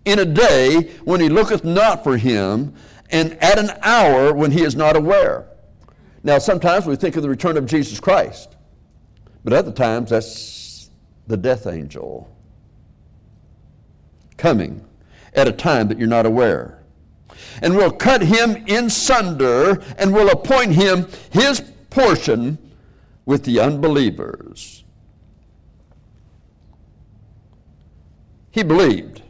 in 0.04 0.18
a 0.18 0.24
day 0.24 0.92
when 1.04 1.20
he 1.20 1.28
looketh 1.28 1.64
not 1.64 2.02
for 2.02 2.16
him, 2.16 2.74
and 3.10 3.32
at 3.42 3.58
an 3.58 3.70
hour 3.82 4.32
when 4.32 4.50
he 4.50 4.62
is 4.62 4.74
not 4.74 4.96
aware. 4.96 5.46
Now, 6.22 6.38
sometimes 6.38 6.86
we 6.86 6.96
think 6.96 7.16
of 7.16 7.22
the 7.22 7.28
return 7.28 7.56
of 7.56 7.66
Jesus 7.66 8.00
Christ, 8.00 8.56
but 9.44 9.52
other 9.52 9.72
times 9.72 10.10
that's 10.10 10.90
the 11.26 11.36
death 11.36 11.66
angel 11.66 12.30
coming 14.36 14.84
at 15.34 15.48
a 15.48 15.52
time 15.52 15.88
that 15.88 15.98
you're 15.98 16.08
not 16.08 16.26
aware. 16.26 16.75
And 17.62 17.76
will 17.76 17.90
cut 17.90 18.22
him 18.22 18.64
in 18.66 18.90
sunder 18.90 19.82
and 19.98 20.12
will 20.12 20.30
appoint 20.30 20.72
him 20.72 21.08
his 21.30 21.60
portion 21.90 22.58
with 23.24 23.44
the 23.44 23.60
unbelievers. 23.60 24.84
He 28.50 28.62
believed. 28.62 29.22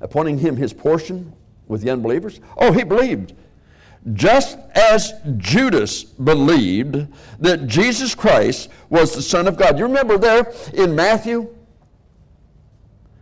Appointing 0.00 0.38
him 0.38 0.56
his 0.56 0.72
portion 0.72 1.32
with 1.66 1.82
the 1.82 1.90
unbelievers? 1.90 2.40
Oh, 2.56 2.72
he 2.72 2.84
believed. 2.84 3.34
Just 4.12 4.58
as 4.74 5.14
Judas 5.38 6.04
believed 6.04 7.06
that 7.40 7.66
Jesus 7.66 8.14
Christ 8.14 8.68
was 8.90 9.14
the 9.14 9.22
Son 9.22 9.48
of 9.48 9.56
God. 9.56 9.78
You 9.78 9.84
remember 9.84 10.18
there 10.18 10.52
in 10.74 10.94
Matthew 10.94 11.54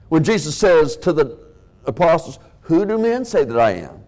when 0.09 0.25
Jesus 0.25 0.57
says 0.57 0.97
to 0.99 1.13
the 1.13 1.39
apostles, 1.87 2.39
Who 2.63 2.87
do 2.87 2.99
men 2.99 3.25
say 3.25 3.45
that 3.45 3.59
I 3.59 3.73
am? 3.73 4.05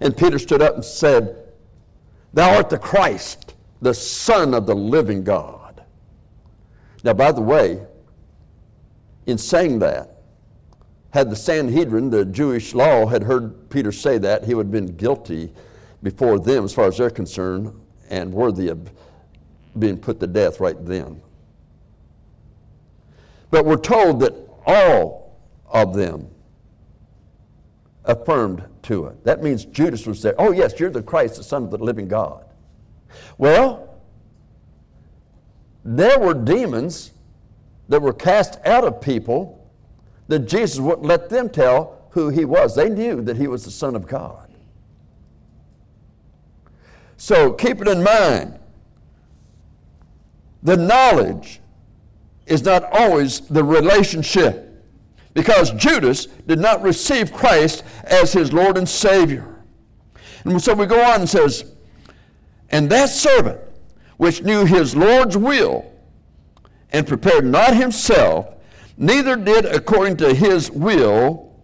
And 0.00 0.16
Peter 0.16 0.38
stood 0.38 0.62
up 0.62 0.74
and 0.74 0.84
said, 0.84 1.36
Thou 2.32 2.56
art 2.56 2.70
the 2.70 2.78
Christ, 2.78 3.54
the 3.80 3.94
Son 3.94 4.54
of 4.54 4.66
the 4.66 4.74
living 4.74 5.22
God. 5.22 5.84
Now, 7.04 7.12
by 7.12 7.32
the 7.32 7.42
way, 7.42 7.86
in 9.26 9.38
saying 9.38 9.78
that. 9.80 10.08
Had 11.10 11.28
the 11.28 11.36
Sanhedrin, 11.36 12.08
the 12.08 12.24
Jewish 12.24 12.74
law, 12.74 13.06
had 13.06 13.22
heard 13.22 13.68
Peter 13.68 13.92
say 13.92 14.16
that, 14.18 14.44
he 14.44 14.54
would 14.54 14.66
have 14.66 14.72
been 14.72 14.96
guilty 14.96 15.52
before 16.02 16.38
them 16.38 16.64
as 16.64 16.72
far 16.72 16.86
as 16.86 16.96
they're 16.96 17.10
concerned 17.10 17.78
and 18.08 18.32
worthy 18.32 18.68
of 18.68 18.90
being 19.78 19.98
put 19.98 20.20
to 20.20 20.26
death 20.26 20.58
right 20.58 20.82
then. 20.86 21.20
But 23.50 23.66
we're 23.66 23.76
told 23.76 24.20
that 24.20 24.32
all 24.66 25.38
of 25.68 25.94
them 25.94 26.28
affirmed 28.04 28.64
to 28.82 29.06
it. 29.06 29.24
That 29.24 29.42
means 29.42 29.64
Judas 29.64 30.06
was 30.06 30.22
there. 30.22 30.34
Oh, 30.38 30.52
yes, 30.52 30.78
you're 30.78 30.90
the 30.90 31.02
Christ, 31.02 31.36
the 31.36 31.44
Son 31.44 31.64
of 31.64 31.70
the 31.70 31.78
living 31.78 32.08
God. 32.08 32.44
Well, 33.38 33.98
there 35.84 36.18
were 36.18 36.34
demons 36.34 37.12
that 37.88 38.00
were 38.00 38.12
cast 38.12 38.58
out 38.64 38.84
of 38.84 39.00
people 39.00 39.68
that 40.28 40.40
Jesus 40.40 40.78
wouldn't 40.78 41.06
let 41.06 41.28
them 41.28 41.48
tell 41.48 42.06
who 42.10 42.28
he 42.28 42.44
was. 42.44 42.74
They 42.74 42.88
knew 42.88 43.20
that 43.22 43.36
he 43.36 43.48
was 43.48 43.64
the 43.64 43.70
Son 43.70 43.94
of 43.94 44.06
God. 44.06 44.48
So 47.16 47.52
keep 47.52 47.80
it 47.80 47.88
in 47.88 48.02
mind. 48.02 48.58
The 50.62 50.76
knowledge 50.76 51.60
is 52.46 52.64
not 52.64 52.84
always 52.92 53.40
the 53.40 53.62
relationship 53.62 54.71
because 55.34 55.70
Judas 55.72 56.26
did 56.26 56.58
not 56.58 56.82
receive 56.82 57.32
Christ 57.32 57.84
as 58.04 58.32
his 58.32 58.52
Lord 58.52 58.76
and 58.76 58.88
Savior. 58.88 59.52
And 60.44 60.60
so 60.60 60.74
we 60.74 60.86
go 60.86 61.02
on 61.02 61.20
and 61.20 61.28
says, 61.28 61.72
And 62.70 62.90
that 62.90 63.08
servant 63.08 63.60
which 64.16 64.42
knew 64.42 64.64
his 64.64 64.94
Lord's 64.94 65.36
will 65.36 65.90
and 66.90 67.06
prepared 67.06 67.44
not 67.44 67.74
himself, 67.74 68.54
neither 68.96 69.36
did 69.36 69.64
according 69.64 70.16
to 70.18 70.34
his 70.34 70.70
will, 70.70 71.56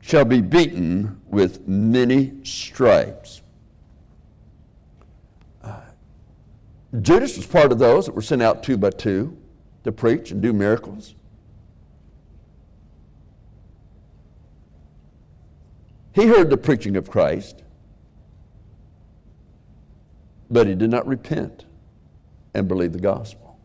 shall 0.00 0.24
be 0.24 0.40
beaten 0.40 1.20
with 1.28 1.68
many 1.68 2.32
stripes. 2.42 3.42
Uh, 5.62 5.80
Judas 7.00 7.36
was 7.36 7.46
part 7.46 7.70
of 7.70 7.78
those 7.78 8.06
that 8.06 8.14
were 8.14 8.22
sent 8.22 8.42
out 8.42 8.62
two 8.62 8.76
by 8.76 8.90
two 8.90 9.36
to 9.84 9.92
preach 9.92 10.32
and 10.32 10.42
do 10.42 10.52
miracles. 10.52 11.14
He 16.12 16.26
heard 16.26 16.50
the 16.50 16.56
preaching 16.56 16.96
of 16.96 17.10
Christ, 17.10 17.62
but 20.50 20.66
he 20.66 20.74
did 20.74 20.90
not 20.90 21.06
repent 21.06 21.64
and 22.54 22.66
believe 22.66 22.92
the 22.92 23.00
gospel. 23.00 23.58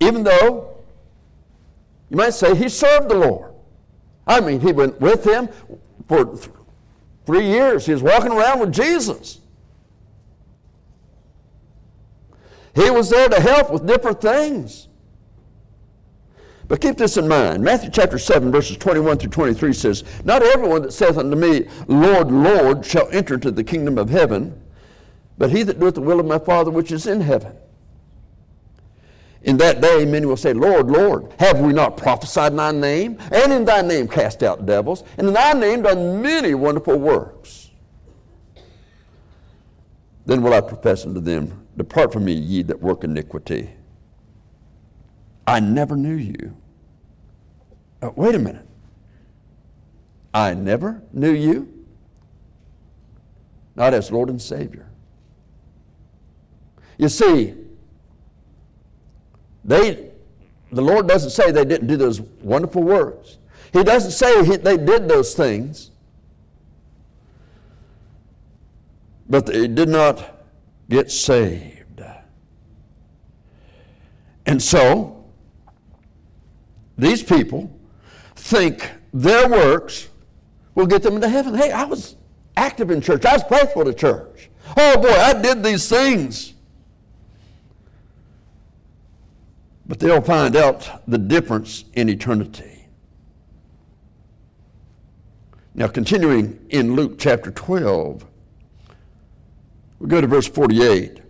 Even 0.00 0.24
though 0.24 0.76
you 2.10 2.16
might 2.16 2.34
say 2.34 2.54
he 2.54 2.68
served 2.68 3.08
the 3.08 3.14
Lord. 3.14 3.52
I 4.26 4.40
mean, 4.40 4.60
he 4.60 4.72
went 4.72 5.00
with 5.00 5.24
him 5.24 5.48
for 6.08 6.24
th- 6.24 6.50
three 7.24 7.46
years. 7.46 7.86
He 7.86 7.92
was 7.92 8.02
walking 8.02 8.32
around 8.32 8.60
with 8.60 8.72
Jesus. 8.72 9.40
He 12.74 12.90
was 12.90 13.08
there 13.08 13.28
to 13.28 13.40
help 13.40 13.70
with 13.70 13.86
different 13.86 14.20
things. 14.20 14.88
But 16.68 16.80
keep 16.80 16.96
this 16.96 17.16
in 17.16 17.28
mind. 17.28 17.62
Matthew 17.62 17.90
chapter 17.90 18.18
7, 18.18 18.50
verses 18.50 18.76
21 18.76 19.18
through 19.18 19.30
23 19.30 19.72
says, 19.72 20.04
Not 20.24 20.42
everyone 20.42 20.82
that 20.82 20.92
saith 20.92 21.16
unto 21.16 21.36
me, 21.36 21.68
Lord, 21.86 22.32
Lord, 22.32 22.84
shall 22.84 23.08
enter 23.12 23.34
into 23.34 23.52
the 23.52 23.62
kingdom 23.62 23.98
of 23.98 24.10
heaven, 24.10 24.60
but 25.38 25.50
he 25.50 25.62
that 25.62 25.78
doeth 25.78 25.94
the 25.94 26.00
will 26.00 26.18
of 26.18 26.26
my 26.26 26.38
Father 26.38 26.70
which 26.70 26.90
is 26.90 27.06
in 27.06 27.20
heaven. 27.20 27.56
In 29.42 29.58
that 29.58 29.80
day 29.80 30.04
many 30.04 30.26
will 30.26 30.36
say, 30.36 30.52
Lord, 30.52 30.88
Lord, 30.88 31.32
have 31.38 31.60
we 31.60 31.72
not 31.72 31.96
prophesied 31.96 32.50
in 32.50 32.56
thy 32.56 32.72
name? 32.72 33.16
And 33.30 33.52
in 33.52 33.64
thy 33.64 33.80
name 33.80 34.08
cast 34.08 34.42
out 34.42 34.66
devils, 34.66 35.04
and 35.18 35.28
in 35.28 35.34
thy 35.34 35.52
name 35.52 35.82
done 35.82 36.20
many 36.20 36.54
wonderful 36.54 36.98
works. 36.98 37.70
Then 40.24 40.42
will 40.42 40.52
I 40.52 40.60
profess 40.60 41.06
unto 41.06 41.20
them, 41.20 41.64
Depart 41.76 42.12
from 42.12 42.24
me, 42.24 42.32
ye 42.32 42.62
that 42.64 42.80
work 42.80 43.04
iniquity. 43.04 43.75
I 45.46 45.60
never 45.60 45.96
knew 45.96 46.14
you. 46.14 46.56
Uh, 48.02 48.10
wait 48.16 48.34
a 48.34 48.38
minute. 48.38 48.66
I 50.34 50.54
never 50.54 51.02
knew 51.12 51.32
you? 51.32 51.72
Not 53.74 53.94
as 53.94 54.10
Lord 54.10 54.28
and 54.28 54.40
Savior. 54.40 54.88
You 56.98 57.08
see, 57.08 57.54
they, 59.64 60.10
the 60.72 60.82
Lord 60.82 61.06
doesn't 61.06 61.30
say 61.30 61.50
they 61.52 61.64
didn't 61.64 61.86
do 61.86 61.96
those 61.96 62.20
wonderful 62.20 62.82
works. 62.82 63.38
He 63.72 63.84
doesn't 63.84 64.12
say 64.12 64.44
he, 64.44 64.56
they 64.56 64.76
did 64.76 65.08
those 65.08 65.34
things, 65.34 65.90
but 69.28 69.46
they 69.46 69.68
did 69.68 69.88
not 69.88 70.42
get 70.88 71.10
saved. 71.10 72.02
And 74.46 74.62
so, 74.62 75.15
these 76.98 77.22
people 77.22 77.70
think 78.34 78.90
their 79.12 79.48
works 79.48 80.08
will 80.74 80.86
get 80.86 81.02
them 81.02 81.14
into 81.14 81.28
heaven. 81.28 81.54
Hey, 81.54 81.72
I 81.72 81.84
was 81.84 82.16
active 82.56 82.90
in 82.90 83.00
church, 83.00 83.24
I 83.24 83.34
was 83.34 83.42
faithful 83.44 83.84
to 83.84 83.92
church. 83.92 84.50
Oh 84.76 85.00
boy, 85.00 85.08
I 85.08 85.40
did 85.40 85.62
these 85.62 85.88
things. 85.88 86.54
But 89.86 90.00
they'll 90.00 90.22
find 90.22 90.56
out 90.56 91.02
the 91.06 91.18
difference 91.18 91.84
in 91.94 92.08
eternity. 92.08 92.88
Now, 95.74 95.86
continuing 95.86 96.58
in 96.70 96.96
Luke 96.96 97.18
chapter 97.18 97.50
12, 97.50 98.26
we 99.98 100.08
go 100.08 100.20
to 100.20 100.26
verse 100.26 100.48
48. 100.48 101.20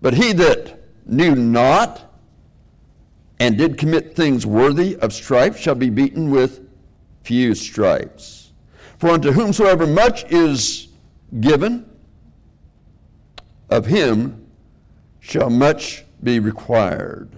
But 0.00 0.14
he 0.14 0.32
that 0.32 0.80
knew 1.06 1.34
not 1.34 2.13
and 3.40 3.58
did 3.58 3.78
commit 3.78 4.14
things 4.14 4.46
worthy 4.46 4.96
of 4.96 5.12
stripes 5.12 5.58
shall 5.58 5.74
be 5.74 5.90
beaten 5.90 6.30
with 6.30 6.60
few 7.22 7.54
stripes. 7.54 8.52
For 8.98 9.10
unto 9.10 9.32
whomsoever 9.32 9.86
much 9.86 10.24
is 10.30 10.88
given, 11.40 11.88
of 13.70 13.86
him 13.86 14.46
shall 15.20 15.50
much 15.50 16.04
be 16.22 16.38
required. 16.38 17.30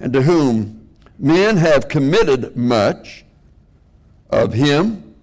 And 0.00 0.12
to 0.12 0.22
whom 0.22 0.88
men 1.18 1.56
have 1.56 1.88
committed 1.88 2.56
much, 2.56 3.24
of 4.30 4.52
him 4.52 5.14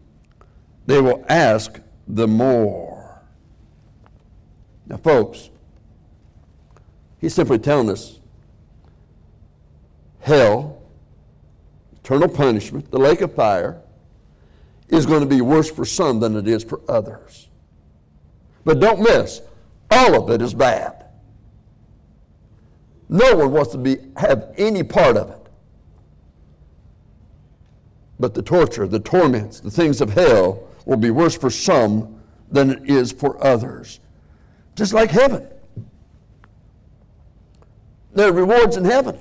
they 0.85 0.99
will 0.99 1.23
ask 1.29 1.79
the 2.07 2.27
more. 2.27 3.21
Now, 4.87 4.97
folks, 4.97 5.49
he's 7.19 7.33
simply 7.33 7.57
telling 7.57 7.89
us 7.89 8.14
hell, 10.25 10.81
eternal 11.93 12.27
punishment, 12.27 12.89
the 12.89 12.97
lake 12.97 13.21
of 13.21 13.35
fire, 13.35 13.79
is 14.89 15.05
going 15.05 15.19
to 15.19 15.27
be 15.27 15.39
worse 15.39 15.69
for 15.69 15.85
some 15.85 16.19
than 16.19 16.35
it 16.35 16.47
is 16.47 16.63
for 16.63 16.81
others. 16.89 17.47
But 18.63 18.79
don't 18.79 19.01
miss, 19.01 19.41
all 19.91 20.23
of 20.23 20.31
it 20.31 20.41
is 20.41 20.55
bad. 20.55 21.05
No 23.07 23.35
one 23.35 23.51
wants 23.51 23.71
to 23.73 23.77
be, 23.77 23.97
have 24.17 24.51
any 24.57 24.81
part 24.81 25.15
of 25.15 25.29
it. 25.29 25.47
But 28.19 28.33
the 28.33 28.41
torture, 28.41 28.87
the 28.87 28.99
torments, 28.99 29.59
the 29.59 29.69
things 29.69 30.01
of 30.01 30.09
hell 30.09 30.67
will 30.87 30.97
be 30.97 31.11
worse 31.11 31.37
for 31.37 31.51
some 31.51 32.19
than 32.51 32.71
it 32.71 32.89
is 32.89 33.11
for 33.11 33.43
others. 33.45 33.99
Just 34.75 34.91
like 34.91 35.11
heaven. 35.11 35.47
There 38.15 38.29
are 38.29 38.33
rewards 38.33 38.75
in 38.75 38.85
heaven. 38.85 39.19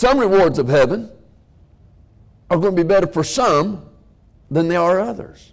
Some 0.00 0.18
rewards 0.18 0.58
of 0.58 0.66
heaven 0.66 1.10
are 2.48 2.56
going 2.56 2.74
to 2.74 2.82
be 2.82 2.88
better 2.88 3.06
for 3.06 3.22
some 3.22 3.86
than 4.50 4.66
they 4.66 4.76
are 4.76 4.98
others. 4.98 5.52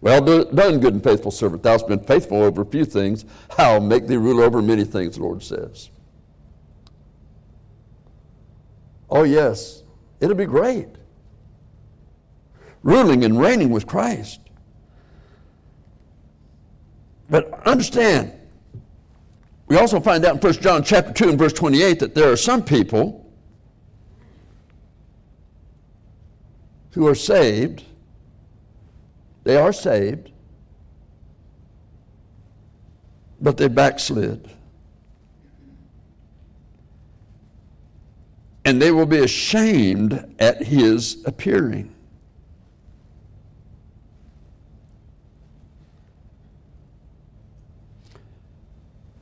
Well 0.00 0.22
done, 0.22 0.80
good 0.80 0.94
and 0.94 1.04
faithful 1.04 1.30
servant. 1.30 1.62
Thou 1.62 1.72
hast 1.72 1.86
been 1.86 2.02
faithful 2.02 2.42
over 2.42 2.62
a 2.62 2.64
few 2.64 2.86
things. 2.86 3.26
I'll 3.58 3.82
make 3.82 4.06
thee 4.06 4.16
ruler 4.16 4.44
over 4.44 4.62
many 4.62 4.82
things, 4.84 5.16
the 5.16 5.22
Lord 5.22 5.42
says. 5.42 5.90
Oh, 9.10 9.24
yes, 9.24 9.82
it'll 10.20 10.34
be 10.34 10.46
great. 10.46 10.88
Ruling 12.82 13.24
and 13.24 13.38
reigning 13.38 13.68
with 13.68 13.86
Christ. 13.86 14.40
But 17.28 17.52
understand, 17.66 18.39
we 19.70 19.78
also 19.78 19.98
find 20.00 20.26
out 20.26 20.34
in 20.34 20.40
1 20.40 20.52
John 20.60 20.82
chapter 20.82 21.12
2 21.14 21.30
and 21.30 21.38
verse 21.38 21.54
28 21.54 22.00
that 22.00 22.14
there 22.14 22.30
are 22.30 22.36
some 22.36 22.62
people 22.62 23.32
who 26.90 27.06
are 27.06 27.14
saved 27.14 27.84
they 29.44 29.56
are 29.56 29.72
saved, 29.72 30.30
but 33.40 33.56
they 33.56 33.68
backslid. 33.68 34.50
And 38.64 38.80
they 38.80 38.90
will 38.90 39.06
be 39.06 39.18
ashamed 39.18 40.34
at 40.38 40.62
his 40.62 41.22
appearing. 41.24 41.94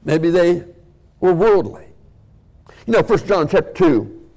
Maybe 0.09 0.31
they 0.31 0.65
were 1.21 1.35
worldly. 1.35 1.85
You 2.87 2.95
know, 2.95 3.03
1 3.03 3.27
John 3.27 3.47
chapter 3.47 3.75
2 3.75 4.31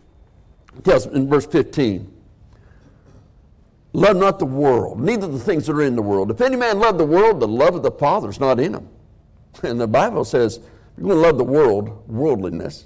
tells 0.83 1.05
in 1.05 1.29
verse 1.29 1.45
15 1.45 2.11
Love 3.93 4.17
not 4.17 4.37
the 4.37 4.45
world, 4.45 4.99
neither 4.99 5.27
the 5.27 5.39
things 5.39 5.67
that 5.67 5.73
are 5.73 5.81
in 5.83 5.95
the 5.95 6.01
world. 6.01 6.29
If 6.29 6.41
any 6.41 6.57
man 6.57 6.79
love 6.79 6.97
the 6.97 7.05
world, 7.05 7.39
the 7.39 7.47
love 7.47 7.75
of 7.75 7.83
the 7.83 7.91
Father 7.91 8.29
is 8.29 8.37
not 8.37 8.59
in 8.59 8.75
him. 8.75 8.89
And 9.63 9.79
the 9.79 9.87
Bible 9.87 10.25
says, 10.25 10.57
if 10.57 10.63
you 10.97 11.05
want 11.05 11.17
to 11.19 11.21
love 11.21 11.37
the 11.37 11.45
world, 11.45 12.05
worldliness, 12.05 12.85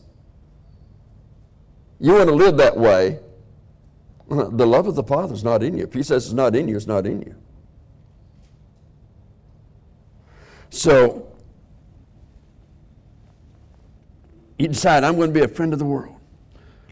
you 2.00 2.13
want 2.13 2.30
to 2.30 2.36
live 2.36 2.58
that 2.58 2.78
way, 2.78 3.19
the 4.30 4.67
love 4.67 4.86
of 4.86 4.93
the 4.93 5.04
Father 5.04 5.34
is 5.34 5.43
not 5.43 5.63
in 5.63 5.76
you. 5.76 5.86
If 5.86 5.93
he 5.95 6.04
says 6.04 6.26
it's 6.26 6.34
not 6.34 6.56
in 6.56 6.67
you, 6.67 6.76
it's 6.76 6.86
not 6.86 7.08
in 7.08 7.21
you. 7.24 7.36
So, 10.69 11.35
You 14.58 14.70
decide, 14.70 15.04
I'm 15.04 15.15
going 15.15 15.34
to 15.34 15.39
be 15.39 15.44
a 15.44 15.48
friend 15.48 15.74
of 15.74 15.80
the 15.80 15.86
world. 15.86 16.15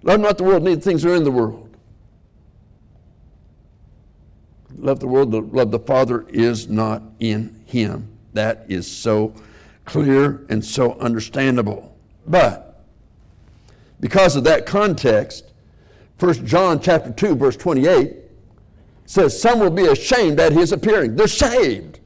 Love 0.02 0.20
not 0.20 0.38
the 0.38 0.44
world, 0.44 0.64
need 0.64 0.84
things 0.84 1.04
that 1.04 1.12
are 1.12 1.16
in 1.16 1.24
the 1.24 1.32
world. 1.32 1.70
Love 4.78 5.00
the 5.00 5.08
world, 5.08 5.54
love 5.54 5.72
the 5.72 5.80
Father 5.80 6.26
is 6.28 6.68
not 6.68 7.02
in 7.20 7.64
him. 7.66 8.10
That 8.34 8.66
is 8.68 8.90
so 8.90 9.34
clear 9.86 10.46
and 10.50 10.64
so 10.64 10.94
understandable. 11.00 11.96
But 12.28 12.84
because 14.00 14.36
of 14.36 14.44
that 14.44 14.66
context, 14.66 15.52
1 16.20 16.46
John 16.46 16.82
chapter 16.82 17.12
2, 17.12 17.36
verse 17.36 17.56
28 17.56 18.16
says, 19.06 19.40
Some 19.40 19.60
will 19.60 19.70
be 19.70 19.86
ashamed 19.86 20.40
at 20.40 20.52
his 20.52 20.72
appearing. 20.72 21.16
They're 21.16 21.28
saved. 21.28 22.00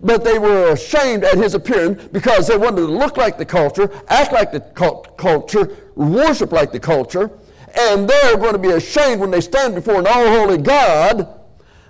But 0.00 0.24
they 0.24 0.38
were 0.38 0.72
ashamed 0.72 1.24
at 1.24 1.36
his 1.36 1.54
appearing 1.54 1.94
because 2.12 2.46
they 2.46 2.56
wanted 2.56 2.82
to 2.82 2.86
look 2.86 3.16
like 3.16 3.38
the 3.38 3.44
culture, 3.44 3.90
act 4.08 4.32
like 4.32 4.52
the 4.52 4.60
culture, 4.60 5.76
worship 5.94 6.52
like 6.52 6.72
the 6.72 6.80
culture, 6.80 7.30
and 7.76 8.08
they're 8.08 8.36
going 8.36 8.52
to 8.52 8.58
be 8.58 8.70
ashamed 8.70 9.20
when 9.20 9.30
they 9.30 9.40
stand 9.40 9.74
before 9.74 9.98
an 10.00 10.06
all 10.06 10.28
holy 10.28 10.58
God 10.58 11.40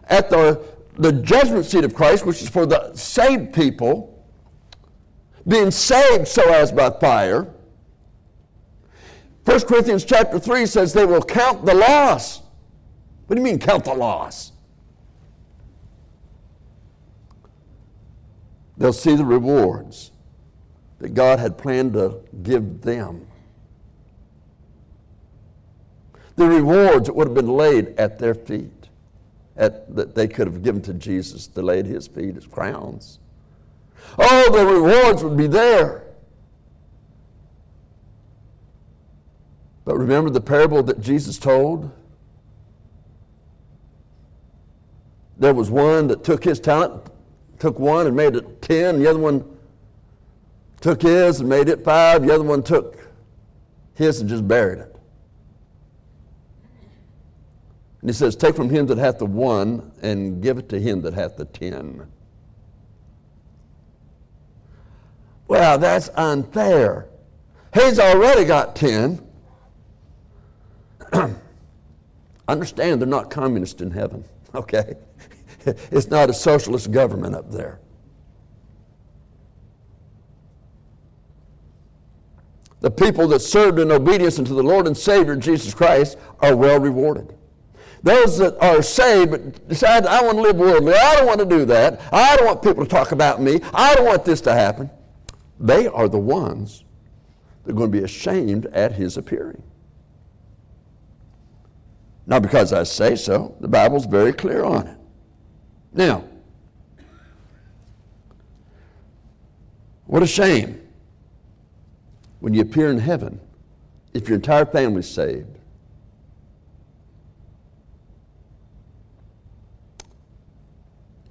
at 0.04 0.30
the, 0.30 0.62
the 0.98 1.12
judgment 1.12 1.64
seat 1.66 1.84
of 1.84 1.94
Christ, 1.94 2.24
which 2.24 2.42
is 2.42 2.48
for 2.48 2.66
the 2.66 2.94
saved 2.94 3.52
people, 3.52 4.24
being 5.46 5.70
saved 5.70 6.28
so 6.28 6.42
as 6.52 6.72
by 6.72 6.90
fire 6.90 7.54
1 9.44 9.60
Corinthians 9.62 10.04
chapter 10.04 10.38
3 10.38 10.66
says 10.66 10.92
they 10.92 11.04
will 11.04 11.22
count 11.22 11.66
the 11.66 11.74
loss. 11.74 12.40
What 13.26 13.36
do 13.36 13.40
you 13.40 13.44
mean, 13.44 13.58
count 13.58 13.84
the 13.84 13.94
loss? 13.94 14.52
They'll 18.76 18.92
see 18.92 19.14
the 19.14 19.24
rewards 19.24 20.10
that 20.98 21.14
God 21.14 21.38
had 21.38 21.58
planned 21.58 21.92
to 21.94 22.20
give 22.42 22.82
them. 22.82 23.26
The 26.36 26.46
rewards 26.46 27.06
that 27.06 27.14
would 27.14 27.28
have 27.28 27.34
been 27.34 27.56
laid 27.56 27.98
at 27.98 28.18
their 28.18 28.34
feet, 28.34 28.88
at, 29.56 29.94
that 29.94 30.14
they 30.14 30.26
could 30.26 30.46
have 30.46 30.62
given 30.62 30.82
to 30.82 30.94
Jesus 30.94 31.46
to 31.48 31.62
lay 31.62 31.78
at 31.78 31.86
his 31.86 32.08
feet 32.08 32.36
as 32.36 32.46
crowns. 32.46 33.20
Oh, 34.18 34.50
the 34.52 34.66
rewards 34.66 35.22
would 35.22 35.36
be 35.36 35.46
there. 35.46 36.02
But 39.84 39.96
remember 39.96 40.30
the 40.30 40.40
parable 40.40 40.82
that 40.84 41.00
Jesus 41.00 41.38
told? 41.38 41.90
There 45.36 45.54
was 45.54 45.70
one 45.70 46.06
that 46.08 46.24
took 46.24 46.42
his 46.44 46.58
talent, 46.58 47.02
took 47.64 47.78
one 47.78 48.06
and 48.06 48.14
made 48.14 48.36
it 48.36 48.60
ten, 48.60 48.98
the 48.98 49.08
other 49.08 49.18
one 49.18 49.42
took 50.82 51.00
his 51.00 51.40
and 51.40 51.48
made 51.48 51.70
it 51.70 51.82
five, 51.82 52.22
the 52.22 52.30
other 52.30 52.44
one 52.44 52.62
took 52.62 52.98
his 53.94 54.20
and 54.20 54.28
just 54.28 54.46
buried 54.46 54.80
it. 54.80 54.94
And 58.02 58.10
he 58.10 58.12
says, 58.12 58.36
Take 58.36 58.54
from 58.54 58.68
him 58.68 58.84
that 58.88 58.98
hath 58.98 59.18
the 59.18 59.24
one 59.24 59.92
and 60.02 60.42
give 60.42 60.58
it 60.58 60.68
to 60.68 60.78
him 60.78 61.00
that 61.00 61.14
hath 61.14 61.38
the 61.38 61.46
ten. 61.46 62.06
Well, 65.48 65.78
that's 65.78 66.10
unfair. 66.16 67.06
He's 67.72 67.98
already 67.98 68.44
got 68.44 68.76
ten. 68.76 69.26
Understand 72.46 73.00
they're 73.00 73.08
not 73.08 73.30
communists 73.30 73.80
in 73.80 73.90
heaven, 73.90 74.22
okay? 74.54 74.96
it's 75.90 76.08
not 76.08 76.30
a 76.30 76.34
socialist 76.34 76.90
government 76.90 77.34
up 77.34 77.50
there. 77.50 77.80
The 82.80 82.90
people 82.90 83.26
that 83.28 83.40
served 83.40 83.78
in 83.78 83.90
obedience 83.90 84.38
unto 84.38 84.54
the 84.54 84.62
Lord 84.62 84.86
and 84.86 84.94
Savior 84.94 85.36
Jesus 85.36 85.72
Christ 85.72 86.18
are 86.40 86.54
well 86.54 86.78
rewarded. 86.78 87.34
Those 88.02 88.36
that 88.36 88.62
are 88.62 88.82
saved 88.82 89.30
but 89.30 89.68
decide, 89.68 90.04
I 90.04 90.22
want 90.22 90.36
to 90.36 90.42
live 90.42 90.56
worldly, 90.56 90.92
I 90.92 91.14
don't 91.14 91.26
want 91.26 91.40
to 91.40 91.46
do 91.46 91.64
that, 91.64 92.02
I 92.12 92.36
don't 92.36 92.44
want 92.44 92.62
people 92.62 92.84
to 92.84 92.90
talk 92.90 93.12
about 93.12 93.40
me, 93.40 93.60
I 93.72 93.94
don't 93.94 94.04
want 94.04 94.26
this 94.26 94.42
to 94.42 94.52
happen, 94.52 94.90
they 95.58 95.86
are 95.86 96.10
the 96.10 96.18
ones 96.18 96.84
that 97.62 97.70
are 97.70 97.74
going 97.74 97.90
to 97.90 97.98
be 97.98 98.04
ashamed 98.04 98.66
at 98.66 98.92
his 98.92 99.16
appearing. 99.16 99.62
Not 102.26 102.42
because 102.42 102.74
I 102.74 102.82
say 102.82 103.16
so, 103.16 103.56
the 103.60 103.68
Bible's 103.68 104.04
very 104.04 104.34
clear 104.34 104.62
on 104.62 104.86
it. 104.86 104.98
Now, 105.94 106.24
what 110.06 110.22
a 110.22 110.26
shame 110.26 110.80
when 112.40 112.52
you 112.52 112.60
appear 112.60 112.90
in 112.90 112.98
heaven 112.98 113.40
if 114.12 114.28
your 114.28 114.36
entire 114.36 114.66
family's 114.66 115.08
saved. 115.08 115.58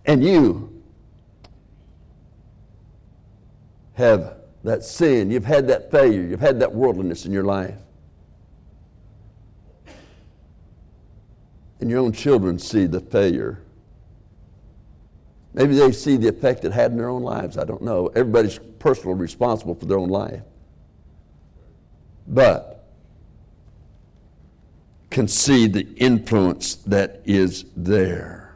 And 0.05 0.23
you 0.23 0.81
have 3.93 4.37
that 4.63 4.83
sin, 4.83 5.29
you've 5.29 5.45
had 5.45 5.67
that 5.67 5.91
failure, 5.91 6.21
you've 6.21 6.39
had 6.39 6.59
that 6.61 6.73
worldliness 6.73 7.25
in 7.25 7.31
your 7.31 7.43
life. 7.43 7.75
and 11.83 11.91
your 11.91 11.99
own 11.99 12.13
children 12.13 12.57
see 12.57 12.85
the 12.85 13.01
failure. 13.01 13.59
Maybe 15.53 15.75
they 15.75 15.91
see 15.91 16.17
the 16.17 16.27
effect 16.27 16.65
it 16.65 16.71
had 16.71 16.91
in 16.91 16.97
their 16.97 17.09
own 17.09 17.21
lives. 17.21 17.57
I 17.57 17.63
don't 17.63 17.83
know. 17.83 18.07
Everybody's 18.07 18.59
personally 18.79 19.15
responsible 19.19 19.75
for 19.75 19.85
their 19.85 19.99
own 19.99 20.09
life. 20.09 20.41
But 22.27 22.85
can 25.11 25.27
see 25.27 25.67
the 25.67 25.87
influence 25.95 26.75
that 26.75 27.21
is 27.23 27.65
there. 27.77 28.55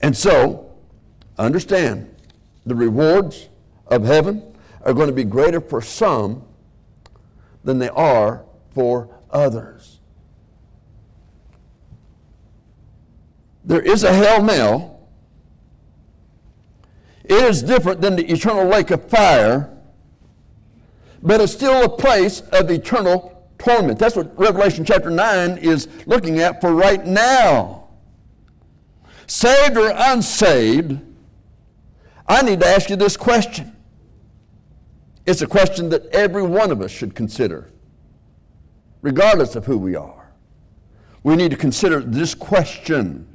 And 0.00 0.16
so, 0.16 0.74
understand 1.38 2.14
the 2.64 2.74
rewards 2.74 3.48
of 3.88 4.04
heaven 4.04 4.42
are 4.82 4.94
going 4.94 5.08
to 5.08 5.12
be 5.12 5.24
greater 5.24 5.60
for 5.60 5.82
some 5.82 6.42
than 7.62 7.78
they 7.78 7.90
are 7.90 8.44
for 8.74 9.08
others. 9.30 10.00
There 13.64 13.82
is 13.82 14.04
a 14.04 14.12
hell 14.12 14.42
now. 14.42 14.95
It 17.28 17.42
is 17.42 17.62
different 17.62 18.00
than 18.00 18.14
the 18.14 18.24
eternal 18.32 18.66
lake 18.66 18.92
of 18.92 19.08
fire, 19.08 19.76
but 21.22 21.40
it's 21.40 21.52
still 21.52 21.84
a 21.84 21.88
place 21.88 22.40
of 22.52 22.70
eternal 22.70 23.50
torment. 23.58 23.98
That's 23.98 24.14
what 24.14 24.38
Revelation 24.38 24.84
chapter 24.84 25.10
9 25.10 25.58
is 25.58 25.88
looking 26.06 26.38
at 26.38 26.60
for 26.60 26.72
right 26.72 27.04
now. 27.04 27.88
Saved 29.26 29.76
or 29.76 29.92
unsaved, 29.92 31.00
I 32.28 32.42
need 32.42 32.60
to 32.60 32.66
ask 32.66 32.90
you 32.90 32.96
this 32.96 33.16
question. 33.16 33.76
It's 35.26 35.42
a 35.42 35.48
question 35.48 35.88
that 35.88 36.06
every 36.06 36.42
one 36.42 36.70
of 36.70 36.80
us 36.80 36.92
should 36.92 37.16
consider, 37.16 37.72
regardless 39.02 39.56
of 39.56 39.66
who 39.66 39.78
we 39.78 39.96
are. 39.96 40.32
We 41.24 41.34
need 41.34 41.50
to 41.50 41.56
consider 41.56 41.98
this 42.00 42.36
question 42.36 43.26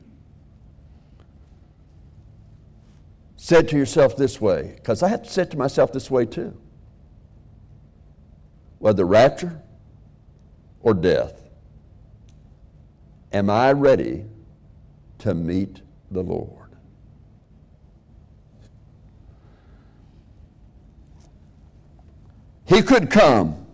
said 3.43 3.67
to 3.67 3.75
yourself 3.75 4.15
this 4.15 4.39
way, 4.39 4.73
because 4.75 5.01
I 5.01 5.07
have 5.07 5.23
to 5.23 5.29
say 5.29 5.45
to 5.45 5.57
myself 5.57 5.91
this 5.91 6.11
way 6.11 6.27
too 6.27 6.55
whether 8.77 9.03
rapture 9.03 9.59
or 10.83 10.93
death, 10.93 11.49
am 13.33 13.49
I 13.49 13.71
ready 13.71 14.25
to 15.19 15.33
meet 15.33 15.81
the 16.11 16.21
Lord? 16.21 16.69
He 22.65 22.83
could 22.83 23.09
come 23.09 23.65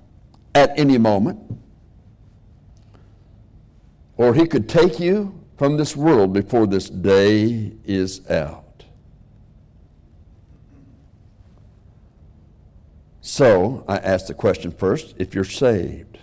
at 0.55 0.79
any 0.79 0.97
moment, 0.97 1.39
or 4.15 4.33
He 4.33 4.47
could 4.47 4.69
take 4.69 4.97
you 4.97 5.37
from 5.57 5.75
this 5.75 5.93
world 5.93 6.31
before 6.31 6.67
this 6.67 6.89
day 6.89 7.73
is 7.83 8.29
out. 8.29 8.66
So 13.37 13.85
I 13.87 13.97
ask 13.97 14.25
the 14.25 14.33
question 14.33 14.71
first 14.71 15.13
if 15.19 15.35
you're 15.35 15.43
saved, 15.43 16.17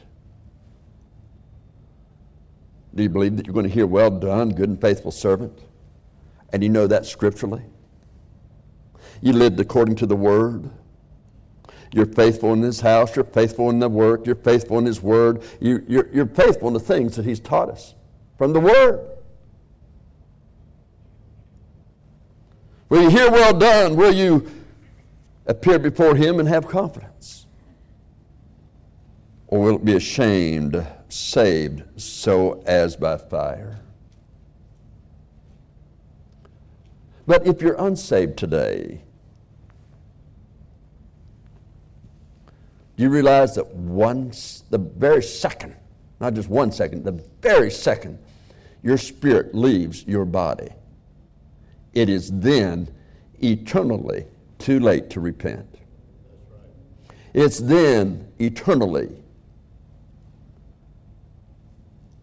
do 2.93 3.05
you 3.05 3.09
believe 3.09 3.37
that 3.37 3.47
you're 3.47 3.55
going 3.55 3.69
to 3.69 3.73
hear, 3.73 3.87
Well 3.87 4.11
done, 4.11 4.49
good 4.49 4.69
and 4.69 4.81
faithful 4.81 5.13
servant? 5.13 5.57
And 6.53 6.65
you 6.65 6.69
know 6.69 6.89
that 6.89 7.07
scripturally? 7.07 7.63
You 9.23 9.33
lived 9.33 9.61
according 9.61 9.95
to 9.97 10.07
the 10.07 10.17
word. 10.17 10.69
You're 11.93 12.07
faithful 12.07 12.53
in 12.53 12.63
his 12.63 12.81
house. 12.81 13.15
You're 13.15 13.27
faithful 13.27 13.71
in 13.71 13.79
the 13.79 13.89
work. 13.89 14.27
You're 14.27 14.35
faithful 14.35 14.81
in 14.81 14.85
his 14.85 15.01
word. 15.01 15.45
You, 15.61 15.85
you're 15.87 16.27
faithful 16.27 16.67
in 16.67 16.75
the 16.75 16.81
things 16.81 17.15
that 17.15 17.25
he's 17.25 17.39
taught 17.39 17.69
us 17.69 17.95
from 18.39 18.53
the 18.53 18.59
word. 18.59 19.09
Will 22.89 23.03
you 23.03 23.11
hear, 23.11 23.31
Well 23.31 23.57
done? 23.57 23.95
Will 23.95 24.13
you 24.13 24.64
appear 25.47 25.79
before 25.79 26.15
Him 26.15 26.41
and 26.41 26.49
have 26.49 26.67
confidence. 26.69 27.47
or 29.47 29.61
will 29.61 29.77
it 29.77 29.85
be 29.85 29.95
ashamed, 29.95 30.85
saved, 31.09 31.85
so 32.01 32.63
as 32.67 32.97
by 32.97 33.17
fire? 33.17 33.79
But 37.27 37.47
if 37.47 37.63
you're 37.63 37.77
unsaved 37.79 38.37
today, 38.37 39.03
do 42.97 43.03
you 43.03 43.09
realize 43.11 43.55
that 43.55 43.73
once, 43.75 44.65
the 44.71 44.79
very 44.79 45.23
second, 45.23 45.77
not 46.21 46.35
just 46.35 46.49
one 46.49 46.73
second, 46.73 47.05
the 47.05 47.25
very 47.41 47.71
second 47.71 48.19
your 48.83 48.99
spirit 48.99 49.55
leaves 49.55 50.05
your 50.05 50.25
body, 50.25 50.69
it 51.93 52.09
is 52.09 52.31
then 52.33 52.93
eternally 53.41 54.27
too 54.65 54.81
late 54.81 55.11
to 55.11 55.21
repent. 55.21 55.69
It's 57.35 57.59
then 57.59 58.33
eternally 58.39 59.11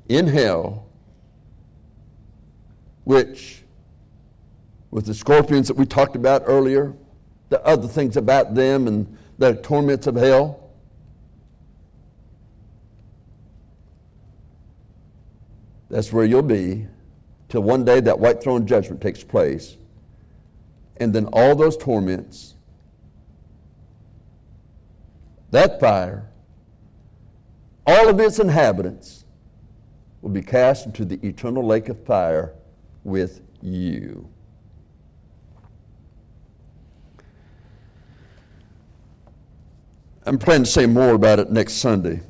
in 0.09 0.25
hell, 0.25 0.87
which, 3.03 3.61
with 4.89 5.05
the 5.05 5.13
scorpions 5.13 5.67
that 5.67 5.77
we 5.77 5.85
talked 5.85 6.15
about 6.15 6.41
earlier, 6.47 6.95
the 7.49 7.63
other 7.63 7.87
things 7.87 8.17
about 8.17 8.55
them 8.55 8.87
and 8.87 9.15
the 9.37 9.53
torments 9.57 10.07
of 10.07 10.15
hell, 10.15 10.71
that's 15.91 16.11
where 16.11 16.25
you'll 16.25 16.41
be 16.41 16.87
till 17.49 17.61
one 17.61 17.85
day 17.85 17.99
that 17.99 18.17
white 18.17 18.41
throne 18.41 18.65
judgment 18.65 18.99
takes 18.99 19.23
place. 19.23 19.77
And 21.01 21.11
then 21.11 21.25
all 21.33 21.55
those 21.55 21.75
torments, 21.75 22.53
that 25.49 25.79
fire, 25.79 26.29
all 27.87 28.07
of 28.07 28.19
its 28.19 28.37
inhabitants 28.37 29.25
will 30.21 30.29
be 30.29 30.43
cast 30.43 30.85
into 30.85 31.03
the 31.03 31.19
eternal 31.27 31.65
lake 31.65 31.89
of 31.89 32.05
fire 32.05 32.53
with 33.03 33.41
you. 33.63 34.29
I'm 40.27 40.37
planning 40.37 40.65
to 40.65 40.69
say 40.69 40.85
more 40.85 41.15
about 41.15 41.39
it 41.39 41.49
next 41.49 41.77
Sunday. 41.77 42.21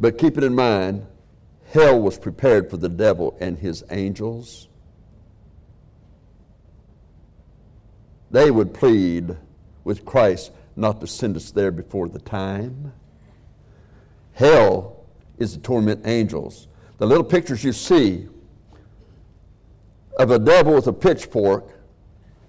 But 0.00 0.16
keep 0.16 0.38
it 0.38 0.44
in 0.44 0.54
mind, 0.54 1.06
hell 1.74 2.00
was 2.00 2.18
prepared 2.18 2.70
for 2.70 2.78
the 2.78 2.88
devil 2.88 3.36
and 3.38 3.58
his 3.58 3.84
angels. 3.90 4.69
They 8.30 8.50
would 8.50 8.72
plead 8.72 9.36
with 9.84 10.04
Christ 10.04 10.52
not 10.76 11.00
to 11.00 11.06
send 11.06 11.36
us 11.36 11.50
there 11.50 11.70
before 11.70 12.08
the 12.08 12.20
time. 12.20 12.92
Hell 14.32 15.04
is 15.38 15.54
to 15.54 15.58
torment 15.60 16.06
angels. 16.06 16.68
The 16.98 17.06
little 17.06 17.24
pictures 17.24 17.64
you 17.64 17.72
see 17.72 18.28
of 20.18 20.30
a 20.30 20.38
devil 20.38 20.74
with 20.74 20.86
a 20.86 20.92
pitchfork 20.92 21.68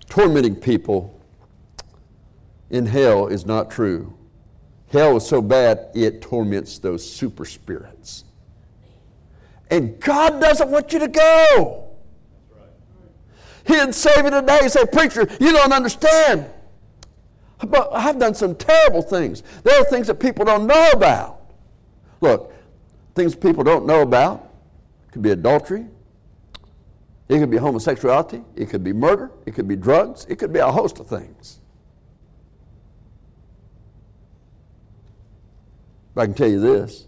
tormenting 0.09 0.55
people 0.55 1.19
in 2.69 2.85
hell 2.85 3.27
is 3.27 3.45
not 3.45 3.71
true. 3.71 4.13
Hell 4.91 5.17
is 5.17 5.25
so 5.25 5.41
bad 5.41 5.89
it 5.93 6.21
torments 6.21 6.79
those 6.79 7.09
super 7.09 7.45
spirits. 7.45 8.25
And 9.69 9.99
God 10.01 10.41
doesn't 10.41 10.69
want 10.69 10.91
you 10.91 10.99
to 10.99 11.07
go. 11.07 11.90
He'd 13.71 13.95
save 13.95 14.25
you 14.25 14.31
today 14.31 14.59
and 14.61 14.71
say, 14.71 14.85
Preacher, 14.85 15.27
you 15.39 15.51
don't 15.53 15.71
understand. 15.71 16.45
But 17.65 17.89
I've 17.93 18.19
done 18.19 18.33
some 18.33 18.55
terrible 18.55 19.01
things. 19.01 19.43
There 19.63 19.79
are 19.79 19.85
things 19.85 20.07
that 20.07 20.15
people 20.15 20.43
don't 20.43 20.67
know 20.67 20.89
about. 20.91 21.41
Look, 22.19 22.53
things 23.15 23.35
people 23.35 23.63
don't 23.63 23.85
know 23.85 24.01
about. 24.01 24.49
It 25.07 25.13
could 25.13 25.21
be 25.21 25.31
adultery. 25.31 25.85
It 27.29 27.39
could 27.39 27.49
be 27.49 27.57
homosexuality. 27.57 28.43
It 28.55 28.69
could 28.69 28.83
be 28.83 28.91
murder. 28.91 29.31
It 29.45 29.53
could 29.53 29.67
be 29.67 29.77
drugs. 29.77 30.25
It 30.27 30.37
could 30.37 30.51
be 30.51 30.59
a 30.59 30.71
host 30.71 30.99
of 30.99 31.07
things. 31.07 31.59
But 36.13 36.21
I 36.21 36.25
can 36.25 36.33
tell 36.33 36.49
you 36.49 36.59
this. 36.59 37.05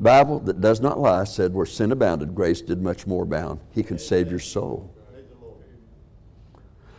Bible 0.00 0.40
that 0.40 0.60
does 0.60 0.80
not 0.80 0.98
lie 0.98 1.24
said 1.24 1.52
where 1.52 1.66
sin 1.66 1.92
abounded, 1.92 2.34
grace 2.34 2.62
did 2.62 2.80
much 2.80 3.06
more 3.06 3.24
abound. 3.24 3.60
He 3.72 3.82
can 3.82 3.98
save 3.98 4.30
your 4.30 4.40
soul. 4.40 4.90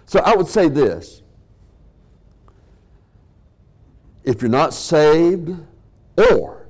So 0.06 0.20
I 0.20 0.36
would 0.36 0.48
say 0.48 0.70
this. 0.70 1.22
If 4.24 4.42
you're 4.42 4.52
not 4.52 4.74
saved 4.74 5.56
or 6.16 6.68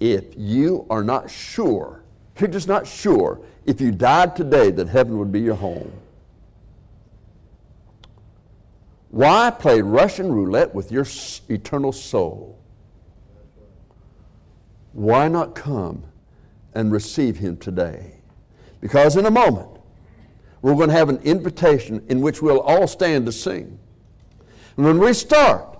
if 0.00 0.24
you 0.36 0.86
are 0.88 1.04
not 1.04 1.30
sure, 1.30 2.02
you're 2.38 2.48
just 2.48 2.68
not 2.68 2.86
sure, 2.86 3.40
if 3.66 3.80
you 3.80 3.92
died 3.92 4.34
today 4.34 4.70
that 4.70 4.88
heaven 4.88 5.18
would 5.18 5.32
be 5.32 5.40
your 5.40 5.56
home, 5.56 5.92
why 9.10 9.50
play 9.50 9.80
Russian 9.80 10.32
roulette 10.32 10.74
with 10.74 10.90
your 10.90 11.06
eternal 11.48 11.92
soul? 11.92 12.55
Why 14.96 15.28
not 15.28 15.54
come 15.54 16.04
and 16.74 16.90
receive 16.90 17.36
Him 17.36 17.58
today? 17.58 18.14
Because 18.80 19.16
in 19.16 19.26
a 19.26 19.30
moment, 19.30 19.68
we're 20.62 20.74
going 20.74 20.88
to 20.88 20.94
have 20.94 21.10
an 21.10 21.18
invitation 21.18 22.02
in 22.08 22.22
which 22.22 22.40
we'll 22.40 22.60
all 22.60 22.86
stand 22.86 23.26
to 23.26 23.32
sing. 23.32 23.78
And 24.78 24.86
when 24.86 24.98
we 24.98 25.12
start, 25.12 25.78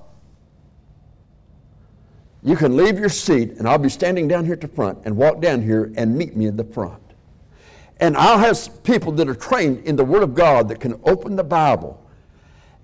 you 2.43 2.57
can 2.57 2.77
leave 2.77 2.99
your 2.99 3.09
seat, 3.09 3.53
and 3.53 3.67
I'll 3.67 3.79
be 3.79 3.89
standing 3.89 4.29
down 4.29 4.45
here 4.45 4.53
at 4.53 4.61
the 4.61 4.69
front, 4.69 4.99
and 5.07 5.17
walk 5.17 5.41
down 5.41 5.63
here 5.63 5.91
and 5.97 6.15
meet 6.15 6.37
me 6.37 6.45
in 6.45 6.59
the 6.59 6.65
front. 6.65 7.03
And 7.99 8.19
I'll 8.19 8.37
have 8.37 8.83
people 8.85 9.13
that 9.13 9.31
are 9.31 9.35
trained 9.35 9.87
in 9.87 9.97
the 9.97 10.05
Word 10.05 10.25
of 10.25 10.35
God 10.35 10.69
that 10.69 10.79
can 10.79 11.01
open 11.05 11.37
the 11.37 11.45
Bible 11.45 12.07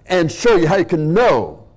and 0.06 0.32
show 0.32 0.56
you 0.56 0.66
how 0.66 0.76
you 0.76 0.86
can 0.86 1.12
know 1.12 1.68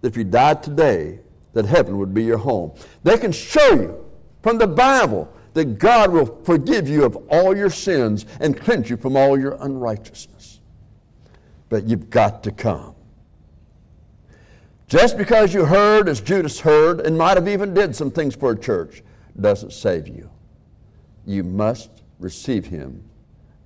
that 0.00 0.08
if 0.08 0.16
you 0.16 0.24
died 0.24 0.64
today, 0.64 1.20
that 1.56 1.64
heaven 1.64 1.96
would 1.96 2.12
be 2.12 2.22
your 2.22 2.36
home. 2.36 2.70
They 3.02 3.16
can 3.16 3.32
show 3.32 3.72
you 3.72 4.04
from 4.42 4.58
the 4.58 4.66
Bible 4.66 5.32
that 5.54 5.78
God 5.78 6.12
will 6.12 6.38
forgive 6.44 6.86
you 6.86 7.02
of 7.02 7.16
all 7.30 7.56
your 7.56 7.70
sins 7.70 8.26
and 8.40 8.60
cleanse 8.60 8.90
you 8.90 8.98
from 8.98 9.16
all 9.16 9.40
your 9.40 9.56
unrighteousness. 9.60 10.60
But 11.70 11.84
you've 11.84 12.10
got 12.10 12.42
to 12.42 12.52
come. 12.52 12.94
Just 14.86 15.16
because 15.16 15.54
you 15.54 15.64
heard 15.64 16.10
as 16.10 16.20
Judas 16.20 16.60
heard 16.60 17.00
and 17.00 17.16
might 17.16 17.38
have 17.38 17.48
even 17.48 17.72
did 17.72 17.96
some 17.96 18.10
things 18.10 18.36
for 18.36 18.52
a 18.52 18.58
church 18.58 19.02
doesn't 19.40 19.72
save 19.72 20.06
you. 20.06 20.28
You 21.24 21.42
must 21.42 22.02
receive 22.18 22.66
him 22.66 23.02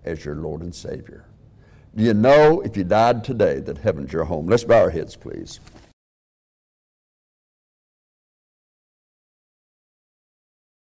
as 0.04 0.24
your 0.24 0.36
Lord 0.36 0.60
and 0.62 0.72
Savior. 0.72 1.26
Do 1.96 2.04
you 2.04 2.14
know 2.14 2.60
if 2.60 2.76
you 2.76 2.84
died 2.84 3.24
today 3.24 3.58
that 3.58 3.78
heaven's 3.78 4.12
your 4.12 4.22
home? 4.22 4.46
Let's 4.46 4.62
bow 4.62 4.80
our 4.80 4.90
heads, 4.90 5.16
please. 5.16 5.58